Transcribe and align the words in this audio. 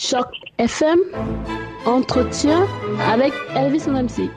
Choc 0.00 0.28
FM, 0.58 0.98
entretien 1.84 2.66
avec 3.12 3.34
Elvis 3.54 3.86
MC. 3.86 4.30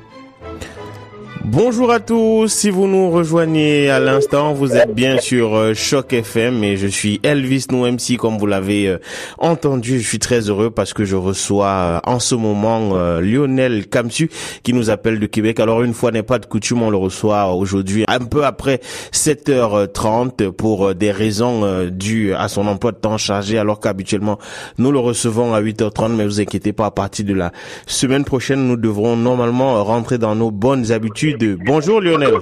Bonjour 1.41 1.91
à 1.91 1.99
tous, 1.99 2.47
si 2.47 2.69
vous 2.69 2.87
nous 2.87 3.09
rejoignez 3.09 3.89
à 3.89 3.99
l'instant, 3.99 4.53
vous 4.53 4.75
êtes 4.75 4.93
bien 4.93 5.19
sur 5.19 5.55
euh, 5.55 5.73
Choc 5.73 6.13
FM 6.13 6.63
et 6.63 6.77
je 6.77 6.87
suis 6.87 7.19
Elvis 7.23 7.65
No 7.71 7.85
comme 8.17 8.37
vous 8.37 8.45
l'avez 8.45 8.87
euh, 8.87 8.99
entendu. 9.39 9.99
Je 9.99 10.07
suis 10.07 10.19
très 10.19 10.49
heureux 10.49 10.69
parce 10.69 10.93
que 10.93 11.03
je 11.03 11.15
reçois 11.15 11.67
euh, 11.67 11.99
en 12.05 12.19
ce 12.19 12.35
moment 12.35 12.93
Lionel 13.19 13.87
Kamsu 13.87 14.29
qui 14.63 14.73
nous 14.73 14.89
appelle 14.89 15.19
de 15.19 15.25
Québec. 15.25 15.59
Alors 15.59 15.81
une 15.81 15.93
fois 15.93 16.11
n'est 16.11 16.23
pas 16.23 16.39
de 16.39 16.45
coutume, 16.45 16.81
on 16.81 16.89
le 16.89 16.97
reçoit 16.97 17.53
aujourd'hui 17.53 18.05
un 18.07 18.19
peu 18.19 18.45
après 18.45 18.79
7h30 19.11 20.51
pour 20.51 20.95
des 20.95 21.11
raisons 21.11 21.87
dues 21.89 22.33
à 22.33 22.47
son 22.47 22.67
emploi 22.67 22.91
de 22.91 22.97
temps 22.97 23.17
chargé 23.17 23.57
alors 23.57 23.79
qu'habituellement 23.79 24.39
nous 24.77 24.91
le 24.91 24.99
recevons 24.99 25.53
à 25.53 25.61
8h30 25.61 26.15
mais 26.15 26.25
vous 26.25 26.39
inquiétez 26.39 26.73
pas, 26.73 26.85
à 26.85 26.91
partir 26.91 27.25
de 27.25 27.33
la 27.33 27.51
semaine 27.85 28.23
prochaine 28.23 28.67
nous 28.67 28.77
devrons 28.77 29.17
normalement 29.17 29.83
rentrer 29.83 30.17
dans 30.17 30.35
nos 30.35 30.51
bonnes 30.51 30.91
habitudes 30.91 31.22
Bonjour 31.65 32.01
Lionel. 32.01 32.33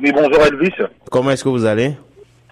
Oui, 0.00 0.12
bonjour 0.12 0.40
Elvis. 0.46 0.72
Comment 1.10 1.32
est-ce 1.32 1.42
que 1.42 1.48
vous 1.48 1.64
allez? 1.64 1.94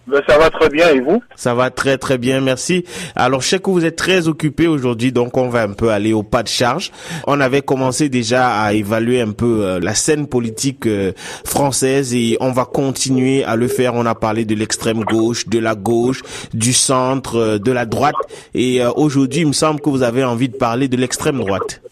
Ben, 0.08 0.20
ça 0.28 0.38
va 0.38 0.50
très 0.50 0.68
bien 0.68 0.88
et 0.90 1.00
vous? 1.00 1.22
Ça 1.36 1.54
va 1.54 1.70
très 1.70 1.98
très 1.98 2.18
bien, 2.18 2.40
merci. 2.40 2.84
Alors 3.14 3.42
je 3.42 3.48
sais 3.48 3.58
que 3.60 3.70
vous 3.70 3.84
êtes 3.84 3.94
très 3.94 4.26
occupé 4.26 4.66
aujourd'hui, 4.66 5.12
donc 5.12 5.36
on 5.36 5.48
va 5.48 5.62
un 5.62 5.72
peu 5.72 5.90
aller 5.90 6.12
au 6.12 6.24
pas 6.24 6.42
de 6.42 6.48
charge. 6.48 6.90
On 7.28 7.40
avait 7.40 7.62
commencé 7.62 8.08
déjà 8.08 8.60
à 8.60 8.72
évaluer 8.72 9.20
un 9.20 9.30
peu 9.30 9.64
euh, 9.64 9.80
la 9.80 9.94
scène 9.94 10.26
politique 10.26 10.86
euh, 10.86 11.12
française 11.44 12.12
et 12.14 12.36
on 12.40 12.50
va 12.50 12.64
continuer 12.64 13.44
à 13.44 13.54
le 13.54 13.68
faire. 13.68 13.94
On 13.94 14.06
a 14.06 14.16
parlé 14.16 14.44
de 14.44 14.54
l'extrême 14.56 15.04
gauche, 15.04 15.46
de 15.48 15.60
la 15.60 15.76
gauche, 15.76 16.22
du 16.54 16.72
centre, 16.72 17.36
euh, 17.36 17.58
de 17.58 17.70
la 17.70 17.86
droite 17.86 18.16
et 18.54 18.84
aujourd'hui 18.84 19.42
il 19.42 19.48
me 19.48 19.52
semble 19.52 19.80
que 19.80 19.90
vous 19.90 20.02
avez 20.02 20.24
envie 20.24 20.48
de 20.48 20.56
parler 20.56 20.88
de 20.88 20.96
l'extrême 20.96 21.38
droite. 21.38 21.82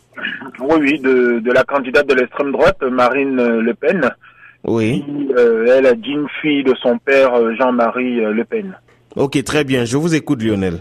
Oui, 0.64 0.76
oui, 0.80 0.98
de, 0.98 1.40
de 1.40 1.52
la 1.52 1.62
candidate 1.62 2.08
de 2.08 2.14
l'extrême 2.14 2.50
droite, 2.50 2.82
Marine 2.82 3.36
Le 3.36 3.74
Pen. 3.74 4.10
Oui. 4.64 5.04
Euh, 5.36 5.66
elle 5.76 5.86
a 5.86 5.94
digne 5.94 6.26
fille 6.40 6.64
de 6.64 6.74
son 6.76 6.96
père 6.98 7.34
euh, 7.34 7.54
Jean-Marie 7.54 8.24
euh, 8.24 8.32
Le 8.32 8.44
Pen. 8.44 8.78
Ok, 9.14 9.42
très 9.44 9.62
bien. 9.62 9.84
Je 9.84 9.98
vous 9.98 10.14
écoute, 10.14 10.42
Lionel. 10.42 10.78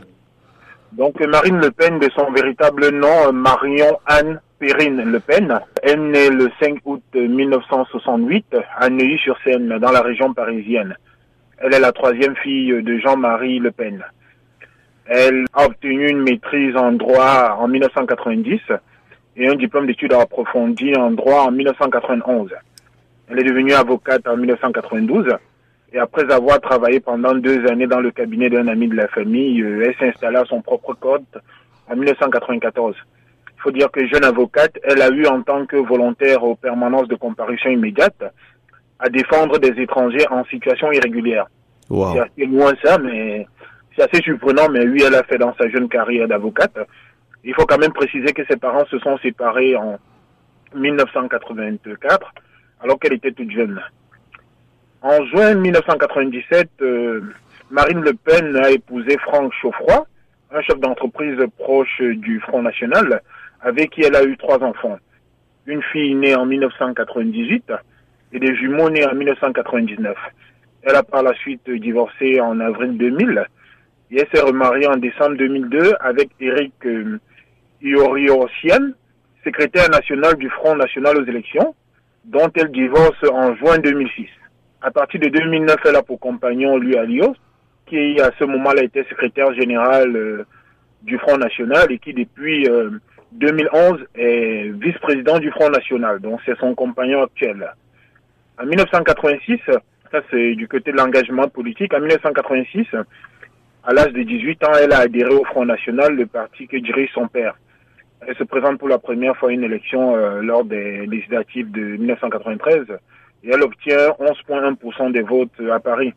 Donc 0.93 1.19
Marine 1.19 1.59
Le 1.59 1.69
Pen, 1.71 1.99
de 1.99 2.09
son 2.15 2.31
véritable 2.31 2.89
nom, 2.91 3.33
Marion 3.33 3.99
Anne 4.05 4.39
Perrine 4.59 5.03
Le 5.03 5.19
Pen, 5.19 5.59
elle 5.81 6.11
naît 6.11 6.29
le 6.29 6.49
5 6.61 6.77
août 6.85 7.03
1968 7.13 8.55
à 8.77 8.89
Neuilly-sur-Seine, 8.89 9.79
dans 9.79 9.91
la 9.91 10.01
région 10.01 10.33
parisienne. 10.33 10.95
Elle 11.57 11.73
est 11.73 11.79
la 11.79 11.91
troisième 11.91 12.35
fille 12.37 12.81
de 12.81 12.99
Jean-Marie 12.99 13.59
Le 13.59 13.71
Pen. 13.71 14.01
Elle 15.07 15.45
a 15.53 15.65
obtenu 15.65 16.09
une 16.09 16.21
maîtrise 16.21 16.75
en 16.77 16.93
droit 16.93 17.57
en 17.59 17.67
1990 17.67 18.61
et 19.35 19.47
un 19.47 19.55
diplôme 19.55 19.87
d'études 19.87 20.13
approfondies 20.13 20.95
en 20.95 21.11
droit 21.11 21.43
en 21.43 21.51
1991. 21.51 22.51
Elle 23.29 23.39
est 23.39 23.43
devenue 23.43 23.73
avocate 23.73 24.27
en 24.27 24.37
1992 24.37 25.27
et 25.93 25.99
après 25.99 26.31
avoir 26.31 26.59
travaillé 26.59 26.99
pendant 26.99 27.35
deux 27.35 27.65
années 27.67 27.87
dans 27.87 27.99
le 27.99 28.11
cabinet 28.11 28.49
d'un 28.49 28.67
ami 28.67 28.87
de 28.87 28.95
la 28.95 29.07
famille, 29.07 29.61
euh, 29.61 29.85
elle 29.85 29.95
s'installa 29.95 30.41
à 30.41 30.45
son 30.45 30.61
propre 30.61 30.93
code 30.95 31.23
en 31.89 31.95
1994. 31.95 32.95
Il 33.55 33.61
faut 33.61 33.71
dire 33.71 33.91
que 33.91 34.05
jeune 34.07 34.25
avocate, 34.25 34.77
elle 34.83 35.01
a 35.01 35.09
eu 35.09 35.25
en 35.27 35.41
tant 35.41 35.65
que 35.65 35.77
volontaire 35.77 36.43
aux 36.43 36.55
permanences 36.55 37.07
de 37.07 37.15
comparution 37.15 37.69
immédiate 37.69 38.23
à 38.99 39.09
défendre 39.09 39.59
des 39.59 39.81
étrangers 39.81 40.25
en 40.31 40.43
situation 40.45 40.91
irrégulière. 40.91 41.45
C'est 41.89 42.19
assez 42.19 42.45
loin 42.45 42.73
ça, 42.83 42.97
mais 42.97 43.45
c'est 43.95 44.03
assez 44.03 44.23
surprenant, 44.23 44.69
mais 44.69 44.87
oui, 44.87 45.03
elle 45.05 45.15
a 45.15 45.23
fait 45.23 45.37
dans 45.37 45.53
sa 45.55 45.69
jeune 45.69 45.87
carrière 45.87 46.27
d'avocate. 46.27 46.75
Il 47.43 47.53
faut 47.53 47.65
quand 47.65 47.77
même 47.77 47.93
préciser 47.93 48.33
que 48.33 48.45
ses 48.45 48.57
parents 48.57 48.85
se 48.85 48.99
sont 48.99 49.17
séparés 49.17 49.75
en 49.75 49.99
1984, 50.75 52.33
alors 52.81 52.99
qu'elle 52.99 53.13
était 53.13 53.31
toute 53.31 53.51
jeune. 53.51 53.81
En 55.01 55.25
juin 55.25 55.55
1997, 55.55 56.69
euh, 56.81 57.21
Marine 57.69 58.01
Le 58.01 58.13
Pen 58.13 58.55
a 58.55 58.71
épousé 58.71 59.17
Franck 59.17 59.51
Chauffroy, 59.61 60.05
un 60.51 60.61
chef 60.61 60.79
d'entreprise 60.79 61.37
proche 61.57 62.01
du 62.01 62.39
Front 62.39 62.61
National, 62.61 63.21
avec 63.61 63.91
qui 63.91 64.03
elle 64.03 64.15
a 64.15 64.23
eu 64.23 64.37
trois 64.37 64.63
enfants. 64.63 64.97
Une 65.65 65.81
fille 65.91 66.15
née 66.15 66.35
en 66.35 66.45
1998 66.45 67.73
et 68.33 68.39
des 68.39 68.55
jumeaux 68.55 68.89
nés 68.89 69.05
en 69.05 69.15
1999. 69.15 70.15
Elle 70.83 70.95
a 70.95 71.03
par 71.03 71.23
la 71.23 71.33
suite 71.35 71.69
divorcé 71.69 72.39
en 72.41 72.59
avril 72.59 72.97
2000 72.97 73.45
et 74.11 74.19
elle 74.19 74.27
s'est 74.33 74.45
remariée 74.45 74.87
en 74.87 74.97
décembre 74.97 75.37
2002 75.37 75.95
avec 75.99 76.29
Eric 76.39 76.73
euh, 76.85 77.19
Ioriosian, 77.83 78.93
secrétaire 79.43 79.89
national 79.89 80.35
du 80.37 80.49
Front 80.49 80.75
National 80.75 81.17
aux 81.17 81.25
élections, 81.25 81.75
dont 82.25 82.49
elle 82.55 82.71
divorce 82.71 83.17
en 83.29 83.55
juin 83.55 83.77
2006. 83.77 84.27
À 84.81 84.91
partir 84.91 85.19
de 85.19 85.27
2009, 85.27 85.75
elle 85.85 85.95
a 85.97 86.01
pour 86.01 86.19
compagnon 86.19 86.77
lui 86.77 86.97
Alios, 86.97 87.35
qui 87.85 88.19
à 88.21 88.31
ce 88.39 88.45
moment-là 88.45 88.83
était 88.83 89.03
secrétaire 89.09 89.53
général 89.53 90.15
euh, 90.15 90.45
du 91.01 91.17
Front 91.19 91.37
National 91.37 91.91
et 91.91 91.99
qui 91.99 92.13
depuis 92.13 92.67
2011 93.33 93.77
euh, 93.77 94.05
est 94.15 94.69
vice-président 94.81 95.39
du 95.39 95.51
Front 95.51 95.69
National. 95.69 96.19
Donc 96.19 96.39
c'est 96.45 96.57
son 96.59 96.73
compagnon 96.75 97.23
actuel. 97.23 97.69
En 98.61 98.65
1986, 98.65 99.59
ça 100.11 100.21
c'est 100.31 100.55
du 100.55 100.67
côté 100.69 100.91
de 100.93 100.97
l'engagement 100.97 101.49
politique, 101.49 101.93
en 101.93 101.99
1986, 101.99 102.87
à 103.85 103.93
l'âge 103.93 104.13
de 104.13 104.23
18 104.23 104.63
ans, 104.63 104.71
elle 104.81 104.93
a 104.93 104.99
adhéré 104.99 105.33
au 105.33 105.43
Front 105.43 105.65
National, 105.65 106.15
le 106.15 106.25
parti 106.25 106.67
que 106.67 106.77
dirige 106.77 107.11
son 107.13 107.27
père. 107.27 107.55
Elle 108.27 108.35
se 108.35 108.43
présente 108.43 108.79
pour 108.79 108.87
la 108.87 108.99
première 108.99 109.35
fois 109.35 109.49
à 109.49 109.51
une 109.51 109.63
élection 109.63 110.15
euh, 110.15 110.41
lors 110.41 110.63
des 110.63 111.05
législatives 111.07 111.71
de 111.71 111.81
1993 111.97 112.85
et 113.43 113.49
elle 113.49 113.61
obtient 113.61 114.09
11,1% 114.19 115.11
des 115.11 115.21
votes 115.21 115.51
à 115.71 115.79
Paris. 115.79 116.13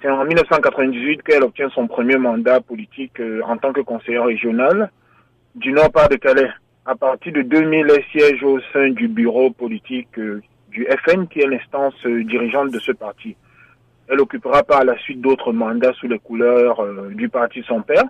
C'est 0.00 0.08
en 0.08 0.24
1998 0.24 1.22
qu'elle 1.22 1.42
obtient 1.42 1.68
son 1.70 1.88
premier 1.88 2.16
mandat 2.16 2.60
politique 2.60 3.18
euh, 3.18 3.40
en 3.44 3.56
tant 3.56 3.72
que 3.72 3.80
conseillère 3.80 4.26
régionale 4.26 4.90
du 5.56 5.72
Nord-Pas-de-Calais. 5.72 6.50
À 6.86 6.94
partir 6.94 7.32
de 7.32 7.42
2000, 7.42 7.86
elle 7.90 8.04
siège 8.12 8.42
au 8.44 8.60
sein 8.72 8.90
du 8.90 9.08
bureau 9.08 9.50
politique 9.50 10.16
euh, 10.18 10.40
du 10.70 10.86
FN, 11.04 11.26
qui 11.26 11.40
est 11.40 11.46
l'instance 11.46 11.94
dirigeante 12.06 12.70
de 12.70 12.78
ce 12.78 12.92
parti. 12.92 13.36
Elle 14.06 14.20
occupera 14.20 14.62
par 14.62 14.84
la 14.84 14.96
suite 14.98 15.20
d'autres 15.20 15.52
mandats 15.52 15.92
sous 15.94 16.06
les 16.06 16.18
couleurs 16.18 16.82
du 17.10 17.28
parti 17.28 17.60
de 17.60 17.64
son 17.64 17.82
père, 17.82 18.04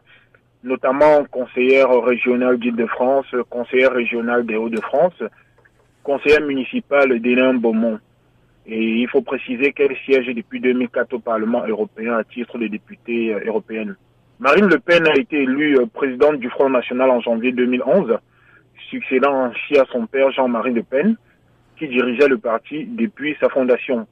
notamment 0.64 1.24
conseillère 1.30 1.90
régionale 2.02 2.58
d'Île-de-France, 2.58 3.26
conseillère 3.48 3.92
régionale 3.92 4.44
des 4.44 4.56
Hauts-de-France, 4.56 5.22
conseillère 6.02 6.42
municipale 6.42 7.20
d'Hénin 7.20 7.54
Beaumont. 7.54 7.98
Et 8.66 9.00
il 9.00 9.08
faut 9.08 9.22
préciser 9.22 9.72
qu'elle 9.72 9.96
siège 10.04 10.26
depuis 10.26 10.60
2004 10.60 11.14
au 11.14 11.18
Parlement 11.20 11.66
européen 11.66 12.18
à 12.18 12.24
titre 12.24 12.58
de 12.58 12.66
députée 12.66 13.32
euh, 13.32 13.40
européenne. 13.46 13.96
Marine 14.40 14.66
Le 14.66 14.78
Pen 14.78 15.06
a 15.08 15.16
été 15.16 15.42
élue 15.42 15.78
euh, 15.78 15.86
présidente 15.86 16.38
du 16.38 16.50
Front 16.50 16.68
National 16.68 17.10
en 17.10 17.20
janvier 17.20 17.52
2011, 17.52 18.18
succédant 18.90 19.44
ainsi 19.44 19.78
à 19.78 19.84
son 19.90 20.06
père 20.06 20.30
Jean-Marie 20.32 20.74
Le 20.74 20.82
Pen, 20.82 21.16
qui 21.78 21.88
dirigeait 21.88 22.28
le 22.28 22.36
parti 22.36 22.84
depuis 22.84 23.36
sa 23.40 23.48
fondation. 23.48 24.06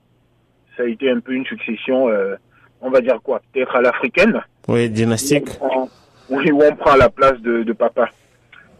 Ça 0.76 0.84
a 0.84 0.86
été 0.86 1.10
un 1.10 1.20
peu 1.20 1.32
une 1.32 1.44
succession, 1.44 2.08
euh, 2.08 2.36
on 2.80 2.88
va 2.88 3.02
dire 3.02 3.20
quoi, 3.22 3.42
peut-être 3.52 3.76
à 3.76 3.82
l'africaine. 3.82 4.42
Oui, 4.68 4.88
dynastique 4.88 5.58
où 6.30 6.62
on 6.62 6.76
prend 6.76 6.96
la 6.96 7.08
place 7.08 7.40
de, 7.40 7.72
papa. 7.72 8.08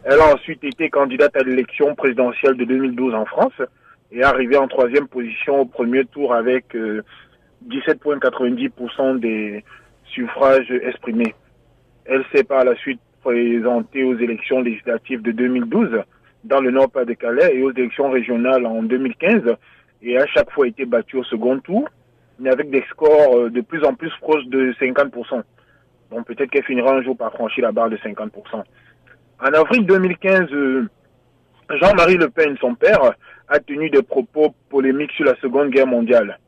Elle 0.03 0.19
a 0.19 0.33
ensuite 0.33 0.63
été 0.63 0.89
candidate 0.89 1.35
à 1.35 1.43
l'élection 1.43 1.95
présidentielle 1.95 2.55
de 2.55 2.65
2012 2.65 3.13
en 3.13 3.25
France 3.25 3.61
et 4.11 4.23
arrivée 4.23 4.57
en 4.57 4.67
troisième 4.67 5.07
position 5.07 5.61
au 5.61 5.65
premier 5.65 6.05
tour 6.05 6.33
avec 6.33 6.75
17,90% 7.67 8.69
euh, 8.99 9.17
des 9.19 9.63
suffrages 10.05 10.71
exprimés. 10.71 11.35
Elle 12.05 12.23
s'est 12.33 12.43
par 12.43 12.63
la 12.63 12.75
suite 12.75 13.01
présentée 13.21 14.03
aux 14.03 14.17
élections 14.17 14.61
législatives 14.61 15.21
de 15.21 15.31
2012 15.31 16.01
dans 16.45 16.61
le 16.61 16.71
Nord-Pas-de-Calais 16.71 17.55
et 17.55 17.63
aux 17.63 17.71
élections 17.71 18.09
régionales 18.09 18.65
en 18.65 18.83
2015 18.83 19.57
et 20.01 20.17
a 20.17 20.25
chaque 20.27 20.51
fois 20.51 20.67
été 20.67 20.85
battue 20.85 21.17
au 21.17 21.23
second 21.23 21.59
tour, 21.59 21.89
mais 22.39 22.49
avec 22.49 22.69
des 22.69 22.83
scores 22.89 23.37
euh, 23.37 23.49
de 23.49 23.61
plus 23.61 23.83
en 23.83 23.93
plus 23.93 24.11
proches 24.21 24.45
de 24.45 24.73
50%. 24.79 25.43
Bon, 26.09 26.23
peut-être 26.23 26.49
qu'elle 26.49 26.63
finira 26.63 26.93
un 26.93 27.01
jour 27.01 27.17
par 27.17 27.33
franchir 27.33 27.63
la 27.63 27.71
barre 27.71 27.89
de 27.89 27.97
50%. 27.97 28.29
En 29.39 29.53
avril 29.53 29.85
2015, 29.85 30.51
euh, 30.51 30.89
Jean-Marie 31.69 32.17
Le 32.17 32.29
Pen, 32.29 32.55
son 32.59 32.75
père, 32.75 33.13
a 33.49 33.59
tenu 33.59 33.89
des 33.89 34.01
propos 34.01 34.55
polémiques 34.69 35.11
sur 35.11 35.25
la 35.25 35.35
Seconde 35.35 35.69
Guerre 35.69 35.87
mondiale. 35.87 36.39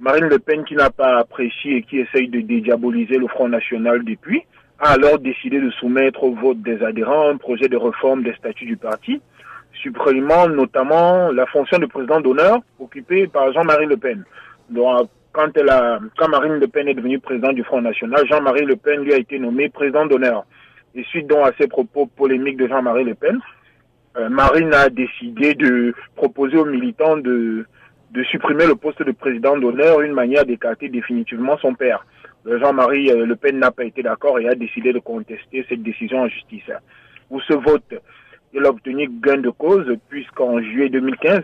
Marine 0.00 0.26
Le 0.26 0.38
Pen, 0.38 0.64
qui 0.64 0.74
n'a 0.74 0.90
pas 0.90 1.18
apprécié 1.18 1.76
et 1.76 1.82
qui 1.82 1.98
essaye 1.98 2.28
de 2.28 2.40
dédiaboliser 2.40 3.16
le 3.16 3.28
Front 3.28 3.48
National 3.48 4.04
depuis, 4.04 4.42
a 4.80 4.92
alors 4.92 5.18
décidé 5.18 5.60
de 5.60 5.70
soumettre 5.70 6.24
au 6.24 6.34
vote 6.34 6.60
des 6.62 6.82
adhérents 6.82 7.30
un 7.30 7.36
projet 7.36 7.68
de 7.68 7.76
réforme 7.76 8.24
des 8.24 8.34
statuts 8.34 8.66
du 8.66 8.76
parti, 8.76 9.20
supprimant 9.82 10.48
notamment 10.48 11.30
la 11.30 11.46
fonction 11.46 11.78
de 11.78 11.86
président 11.86 12.20
d'honneur 12.20 12.58
occupée 12.80 13.28
par 13.28 13.52
Jean-Marie 13.52 13.86
Le 13.86 13.96
Pen. 13.96 14.24
Quand, 15.34 16.28
Marine 16.28 16.60
Le 16.60 16.68
Pen 16.68 16.88
est 16.88 16.94
devenue 16.94 17.18
présidente 17.18 17.56
du 17.56 17.64
Front 17.64 17.82
National, 17.82 18.24
Jean-Marie 18.28 18.64
Le 18.64 18.76
Pen 18.76 19.00
lui 19.00 19.12
a 19.12 19.18
été 19.18 19.38
nommé 19.38 19.68
président 19.68 20.06
d'honneur. 20.06 20.46
Et 20.94 21.02
suite 21.04 21.26
donc 21.26 21.44
à 21.44 21.50
ces 21.58 21.66
propos 21.66 22.06
polémiques 22.06 22.56
de 22.56 22.68
Jean-Marie 22.68 23.02
Le 23.02 23.14
Pen, 23.14 23.40
euh, 24.16 24.28
Marine 24.28 24.72
a 24.72 24.88
décidé 24.88 25.54
de 25.54 25.92
proposer 26.14 26.56
aux 26.56 26.64
militants 26.64 27.16
de, 27.16 27.66
de 28.12 28.22
supprimer 28.24 28.66
le 28.66 28.76
poste 28.76 29.02
de 29.02 29.10
président 29.10 29.58
d'honneur, 29.58 30.02
une 30.02 30.12
manière 30.12 30.46
d'écarter 30.46 30.88
définitivement 30.88 31.58
son 31.58 31.74
père. 31.74 32.06
Euh, 32.46 32.60
Jean-Marie 32.60 33.10
euh, 33.10 33.26
Le 33.26 33.34
Pen 33.34 33.58
n'a 33.58 33.72
pas 33.72 33.84
été 33.84 34.04
d'accord 34.04 34.38
et 34.38 34.48
a 34.48 34.54
décidé 34.54 34.92
de 34.92 35.00
contester 35.00 35.66
cette 35.68 35.82
décision 35.82 36.20
en 36.20 36.28
justice. 36.28 36.70
Où 37.28 37.40
ce 37.40 37.54
vote, 37.54 37.92
il 38.52 38.64
a 38.64 38.68
obtenu 38.68 39.10
gain 39.20 39.38
de 39.38 39.50
cause 39.50 39.92
puisqu'en 40.08 40.60
juillet 40.60 40.90
2015, 40.90 41.40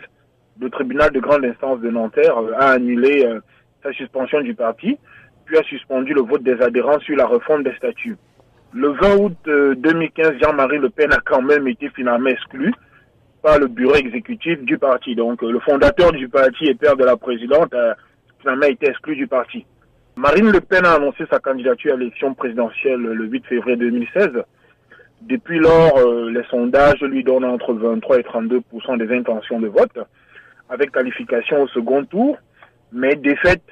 le 0.61 0.71
tribunal 0.71 1.11
de 1.11 1.19
grande 1.19 1.45
instance 1.45 1.81
de 1.81 1.91
Nanterre 1.91 2.37
a 2.57 2.71
annulé 2.73 3.27
sa 3.83 3.93
suspension 3.93 4.41
du 4.41 4.55
parti, 4.55 4.99
puis 5.45 5.59
a 5.59 5.63
suspendu 5.65 6.15
le 6.15 6.23
vote 6.23 6.43
des 6.43 6.61
adhérents 6.61 7.01
sur 7.01 7.17
la 7.17 7.27
réforme 7.27 7.63
des 7.63 7.75
statuts. 7.75 8.17
Le 8.73 8.89
20 8.91 9.17
août 9.17 9.37
2015, 9.79 10.27
euh, 10.27 10.39
Jean-Marie 10.41 10.79
Le 10.79 10.91
Pen 10.91 11.13
a 11.13 11.21
quand 11.25 11.43
même 11.43 11.67
été 11.67 11.89
finalement 11.91 12.31
exclu 12.31 12.73
par 13.43 13.59
le 13.59 13.67
bureau 13.67 13.95
exécutif 13.95 14.61
du 14.63 14.79
parti. 14.79 15.17
Donc 15.17 15.43
euh, 15.43 15.51
le 15.51 15.59
fondateur 15.61 16.13
du 16.13 16.29
parti 16.29 16.67
et 16.67 16.75
père 16.75 16.97
de 16.97 17.05
la 17.05 17.17
présidente 17.17 17.75
a 17.75 17.97
finalement 18.41 18.67
été 18.67 18.89
exclu 18.89 19.17
du 19.17 19.27
parti. 19.27 19.67
Marine 20.17 20.53
Le 20.53 20.61
Pen 20.61 20.85
a 20.85 20.95
annoncé 20.95 21.25
sa 21.31 21.41
candidature 21.41 21.95
à 21.95 21.97
l'élection 21.97 22.35
présidentielle 22.35 23.01
le 23.01 23.25
8 23.25 23.47
février 23.47 23.77
2016. 23.77 24.29
Depuis 25.23 25.59
lors, 25.59 25.99
euh, 25.99 26.31
les 26.31 26.45
sondages 26.45 27.01
lui 27.03 27.25
donnent 27.25 27.45
entre 27.45 27.75
23 27.75 28.21
et 28.21 28.23
32% 28.23 28.99
des 28.99 29.15
intentions 29.15 29.61
de 29.61 29.69
vote, 29.69 29.99
avec 30.69 30.93
qualification 30.93 31.63
au 31.63 31.69
second 31.69 32.05
tour, 32.05 32.39
mais 32.93 33.17
défaite, 33.17 33.65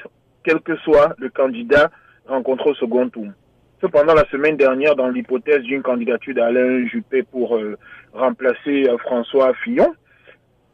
quel 0.44 0.60
que 0.60 0.76
soit 0.76 1.14
le 1.18 1.28
candidat 1.28 1.90
rencontré 2.26 2.70
au 2.70 2.74
second 2.74 3.08
tour. 3.08 3.26
Cependant, 3.80 4.14
la 4.14 4.28
semaine 4.28 4.56
dernière, 4.56 4.96
dans 4.96 5.08
l'hypothèse 5.08 5.62
d'une 5.62 5.82
candidature 5.82 6.34
d'Alain 6.34 6.84
Juppé 6.86 7.22
pour 7.22 7.56
euh, 7.56 7.76
remplacer 8.12 8.88
euh, 8.88 8.98
François 8.98 9.54
Fillon, 9.62 9.94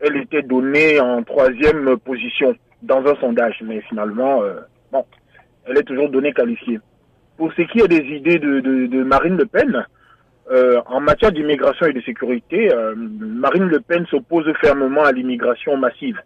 elle 0.00 0.17
était 0.17 0.43
donnée 0.43 1.00
en 1.00 1.23
troisième 1.23 1.99
position 1.99 2.55
dans 2.82 3.05
un 3.06 3.14
sondage. 3.17 3.62
Mais 3.62 3.82
finalement, 3.82 4.43
euh, 4.43 4.61
bon, 4.91 5.05
elle 5.67 5.79
est 5.79 5.82
toujours 5.82 6.08
donnée 6.08 6.32
qualifiée. 6.32 6.81
Pour 7.37 7.52
ce 7.52 7.62
qui 7.62 7.81
est 7.81 7.88
des 7.88 8.06
idées 8.17 8.38
de, 8.38 8.61
de, 8.61 9.02
Marine 9.02 9.37
Le 9.37 9.46
Pen, 9.46 9.85
en 10.87 11.00
matière 11.00 11.32
d'immigration 11.32 11.87
et 11.87 11.93
de 11.93 12.00
sécurité, 12.02 12.70
Marine 12.96 13.64
Le 13.64 13.81
Pen 13.81 14.06
s'oppose 14.06 14.46
fermement 14.61 15.02
à 15.02 15.11
l'immigration 15.11 15.76
massive, 15.76 16.20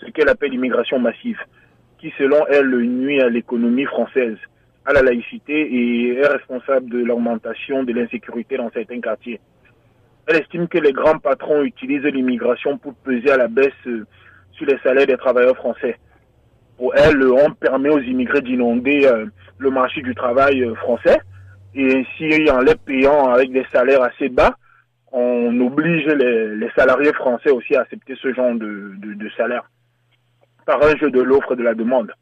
ce 0.00 0.10
qu'elle 0.10 0.28
appelle 0.28 0.50
l'immigration 0.50 0.98
massive, 0.98 1.38
qui 1.98 2.12
selon 2.18 2.46
elle 2.48 2.70
nuit 2.70 3.20
à 3.20 3.28
l'économie 3.28 3.84
française 3.84 4.36
à 4.86 4.92
la 4.92 5.02
laïcité 5.02 5.52
et 5.52 6.18
est 6.18 6.26
responsable 6.26 6.88
de 6.88 6.98
l'augmentation 6.98 7.82
de 7.82 7.92
l'insécurité 7.92 8.56
dans 8.56 8.70
certains 8.70 9.00
quartiers. 9.00 9.40
Elle 10.26 10.36
estime 10.36 10.68
que 10.68 10.78
les 10.78 10.92
grands 10.92 11.18
patrons 11.18 11.62
utilisent 11.62 12.04
l'immigration 12.04 12.78
pour 12.78 12.94
peser 12.94 13.30
à 13.30 13.36
la 13.36 13.48
baisse 13.48 13.72
euh, 13.86 14.06
sur 14.52 14.66
les 14.66 14.78
salaires 14.78 15.06
des 15.06 15.16
travailleurs 15.16 15.56
français. 15.56 15.98
Pour 16.76 16.94
elle, 16.96 17.22
on 17.22 17.50
permet 17.52 17.88
aux 17.88 18.00
immigrés 18.00 18.42
d'inonder 18.42 19.06
euh, 19.06 19.26
le 19.58 19.70
marché 19.70 20.02
du 20.02 20.14
travail 20.14 20.62
euh, 20.62 20.74
français 20.76 21.18
et 21.74 21.86
ainsi 21.96 22.50
en 22.50 22.60
les 22.60 22.74
payant 22.74 23.28
avec 23.28 23.52
des 23.52 23.66
salaires 23.72 24.02
assez 24.02 24.28
bas, 24.28 24.56
on 25.12 25.60
oblige 25.60 26.06
les, 26.06 26.68
salariés 26.76 27.12
français 27.12 27.50
aussi 27.50 27.74
à 27.76 27.82
accepter 27.82 28.14
ce 28.20 28.32
genre 28.32 28.54
de, 28.54 28.92
de 28.98 29.28
salaire 29.36 29.68
par 30.66 30.82
un 30.82 30.96
jeu 30.96 31.10
de 31.10 31.22
l'offre 31.22 31.52
et 31.52 31.56
de 31.56 31.62
la 31.62 31.74
demande. 31.74 32.12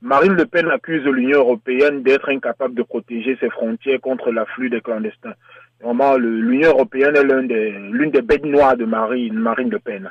Marine 0.00 0.34
Le 0.34 0.46
Pen 0.46 0.68
accuse 0.68 1.04
l'Union 1.04 1.40
européenne 1.40 2.02
d'être 2.02 2.28
incapable 2.28 2.74
de 2.74 2.82
protéger 2.82 3.36
ses 3.40 3.50
frontières 3.50 4.00
contre 4.00 4.32
l'afflux 4.32 4.70
des 4.70 4.80
clandestins. 4.80 5.34
Vraiment, 5.80 6.16
l'Union 6.16 6.70
européenne 6.70 7.16
est 7.16 7.24
l'une 7.24 8.10
des, 8.10 8.22
bêtes 8.22 8.44
noires 8.44 8.76
de 8.76 8.84
Marine, 8.84 9.34
Marine 9.34 9.70
Le 9.70 9.78
Pen. 9.78 10.10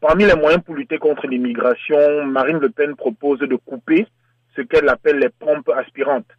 Parmi 0.00 0.24
les 0.24 0.36
moyens 0.36 0.62
pour 0.62 0.76
lutter 0.76 0.98
contre 0.98 1.26
l'immigration, 1.26 2.26
Marine 2.26 2.58
Le 2.58 2.68
Pen 2.68 2.94
propose 2.94 3.40
de 3.40 3.56
couper 3.56 4.06
ce 4.54 4.62
qu'elle 4.62 4.88
appelle 4.88 5.18
les 5.18 5.30
pompes 5.30 5.70
aspirantes, 5.70 6.30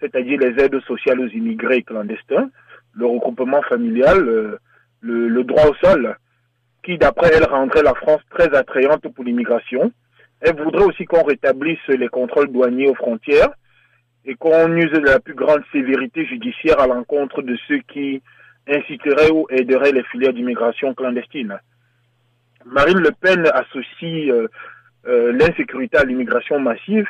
c'est-à-dire 0.00 0.40
les 0.40 0.62
aides 0.62 0.80
sociales 0.80 1.20
aux 1.20 1.28
immigrés 1.28 1.82
clandestins, 1.82 2.50
le 2.92 3.06
regroupement 3.06 3.62
familial, 3.62 4.18
le, 5.00 5.28
le 5.28 5.44
droit 5.44 5.68
au 5.68 5.74
sol, 5.76 6.16
qui 6.82 6.98
d'après 6.98 7.30
elle 7.34 7.44
rendrait 7.44 7.82
la 7.82 7.94
France 7.94 8.20
très 8.30 8.54
attrayante 8.54 9.06
pour 9.08 9.24
l'immigration, 9.24 9.92
elle 10.40 10.56
voudrait 10.56 10.84
aussi 10.84 11.04
qu'on 11.04 11.22
rétablisse 11.22 11.86
les 11.88 12.08
contrôles 12.08 12.50
douaniers 12.50 12.88
aux 12.88 12.94
frontières 12.94 13.50
et 14.24 14.34
qu'on 14.34 14.74
use 14.76 14.90
de 14.92 14.98
la 15.00 15.20
plus 15.20 15.34
grande 15.34 15.62
sévérité 15.72 16.24
judiciaire 16.26 16.80
à 16.80 16.86
l'encontre 16.86 17.42
de 17.42 17.56
ceux 17.68 17.78
qui 17.92 18.22
inciteraient 18.66 19.30
ou 19.30 19.46
aideraient 19.50 19.92
les 19.92 20.04
filières 20.04 20.32
d'immigration 20.32 20.94
clandestine. 20.94 21.58
Marine 22.64 22.98
Le 22.98 23.10
Pen 23.12 23.46
associe 23.52 24.30
euh, 24.30 24.48
euh, 25.06 25.32
l'insécurité 25.32 25.96
à 25.96 26.04
l'immigration 26.04 26.58
massive 26.58 27.06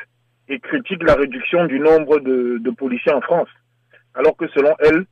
et 0.49 0.59
critique 0.61 1.03
la 1.03 1.15
réduction 1.15 1.67
du 1.67 1.79
nombre 1.79 2.19
de 2.21 2.71
policiers 2.71 3.13
en 3.13 3.21
France, 3.21 3.49
alors 4.15 4.37
que 4.37 4.49
selon 4.49 4.75
elle, 4.81 5.05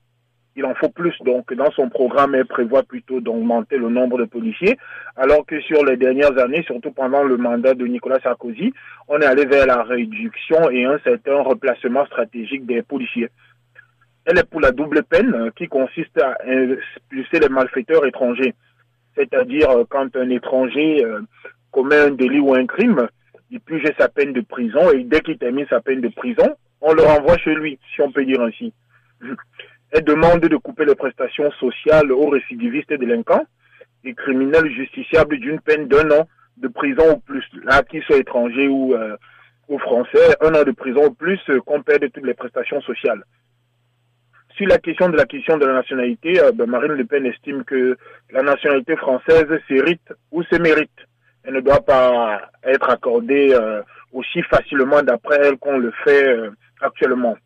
il 0.58 0.64
en 0.64 0.74
faut 0.74 0.88
plus. 0.88 1.14
Donc, 1.24 1.54
dans 1.54 1.70
son 1.70 1.88
programme, 1.88 2.34
elle 2.34 2.44
prévoit 2.44 2.82
plutôt 2.82 3.20
d'augmenter 3.20 3.78
le 3.78 3.88
nombre 3.88 4.18
de 4.18 4.24
policiers, 4.24 4.76
alors 5.16 5.46
que 5.46 5.60
sur 5.60 5.84
les 5.84 5.96
dernières 5.96 6.36
années, 6.36 6.64
surtout 6.64 6.90
pendant 6.90 7.22
le 7.22 7.36
mandat 7.36 7.74
de 7.74 7.86
Nicolas 7.86 8.18
Sarkozy, 8.20 8.74
on 9.06 9.20
est 9.20 9.24
allé 9.24 9.46
vers 9.46 9.66
la 9.66 9.84
réduction 9.84 10.68
et 10.70 10.84
un 10.84 10.98
certain 11.04 11.42
replacement 11.42 12.04
stratégique 12.06 12.66
des 12.66 12.82
policiers. 12.82 13.28
Elle 14.24 14.38
est 14.38 14.50
pour 14.50 14.60
la 14.60 14.72
double 14.72 15.04
peine 15.04 15.32
euh, 15.32 15.50
qui 15.56 15.68
consiste 15.68 16.20
à 16.20 16.36
expulser 16.44 17.38
les 17.40 17.48
malfaiteurs 17.48 18.04
étrangers. 18.04 18.54
C'est-à-dire, 19.16 19.70
euh, 19.70 19.84
quand 19.88 20.14
un 20.16 20.28
étranger 20.28 21.04
euh, 21.04 21.20
commet 21.70 21.96
un 21.96 22.10
délit 22.10 22.40
ou 22.40 22.52
un 22.52 22.66
crime, 22.66 23.08
il 23.50 23.60
purge 23.60 23.90
sa 23.96 24.08
peine 24.08 24.32
de 24.32 24.40
prison 24.40 24.90
et 24.90 25.04
dès 25.04 25.20
qu'il 25.20 25.38
termine 25.38 25.66
sa 25.70 25.80
peine 25.80 26.00
de 26.00 26.08
prison, 26.08 26.56
on 26.80 26.92
le 26.92 27.02
renvoie 27.02 27.38
chez 27.38 27.54
lui, 27.54 27.78
si 27.94 28.02
on 28.02 28.10
peut 28.10 28.24
dire 28.24 28.40
ainsi. 28.42 28.72
Elle 29.90 30.04
demande 30.04 30.40
de 30.40 30.56
couper 30.56 30.84
les 30.84 30.94
prestations 30.94 31.50
sociales 31.52 32.12
aux 32.12 32.28
récidivistes 32.28 32.90
et 32.90 32.98
délinquants 32.98 33.46
et 34.04 34.14
criminels 34.14 34.70
justiciables 34.70 35.38
d'une 35.38 35.60
peine 35.60 35.88
d'un 35.88 36.10
an 36.10 36.28
de 36.58 36.68
prison 36.68 37.14
ou 37.14 37.18
plus, 37.18 37.44
là, 37.64 37.82
qu'ils 37.82 38.02
soient 38.02 38.18
étrangers 38.18 38.68
ou, 38.68 38.94
euh, 38.94 39.16
français, 39.78 40.36
un 40.40 40.54
an 40.54 40.64
de 40.64 40.72
prison 40.72 41.06
ou 41.06 41.14
plus 41.14 41.40
euh, 41.48 41.60
qu'on 41.60 41.82
perde 41.82 42.10
toutes 42.12 42.24
les 42.24 42.34
prestations 42.34 42.80
sociales. 42.82 43.22
Sur 44.56 44.66
la 44.66 44.78
question 44.78 45.08
de 45.08 45.16
la 45.16 45.24
question 45.24 45.56
de 45.56 45.66
la 45.66 45.74
nationalité, 45.74 46.40
euh, 46.40 46.52
ben, 46.52 46.66
Marine 46.66 46.92
Le 46.92 47.04
Pen 47.04 47.24
estime 47.26 47.64
que 47.64 47.96
la 48.30 48.42
nationalité 48.42 48.96
française 48.96 49.46
s'hérite 49.68 50.12
ou 50.32 50.42
se 50.42 50.56
mérite. 50.56 50.90
Elle 51.44 51.54
ne 51.54 51.60
doit 51.60 51.80
pas 51.80 52.50
être 52.64 52.90
accordée 52.90 53.54
euh, 53.54 53.82
aussi 54.12 54.42
facilement 54.42 55.02
d'après 55.02 55.38
elle 55.44 55.58
qu'on 55.58 55.78
le 55.78 55.92
fait 56.04 56.26
actuellement. 56.80 57.36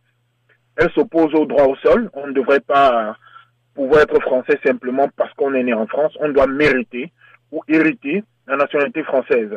Elle 0.76 0.90
s'oppose 0.92 1.34
au 1.34 1.46
droit 1.46 1.64
au 1.64 1.76
sol. 1.76 2.10
On 2.14 2.26
ne 2.26 2.32
devrait 2.32 2.60
pas 2.60 3.16
pouvoir 3.74 4.02
être 4.02 4.20
français 4.20 4.58
simplement 4.64 5.08
parce 5.16 5.32
qu'on 5.34 5.54
est 5.54 5.62
né 5.62 5.74
en 5.74 5.86
France. 5.86 6.16
On 6.20 6.30
doit 6.30 6.46
mériter 6.46 7.12
ou 7.50 7.62
hériter 7.68 8.24
la 8.46 8.56
nationalité 8.56 9.02
française. 9.02 9.50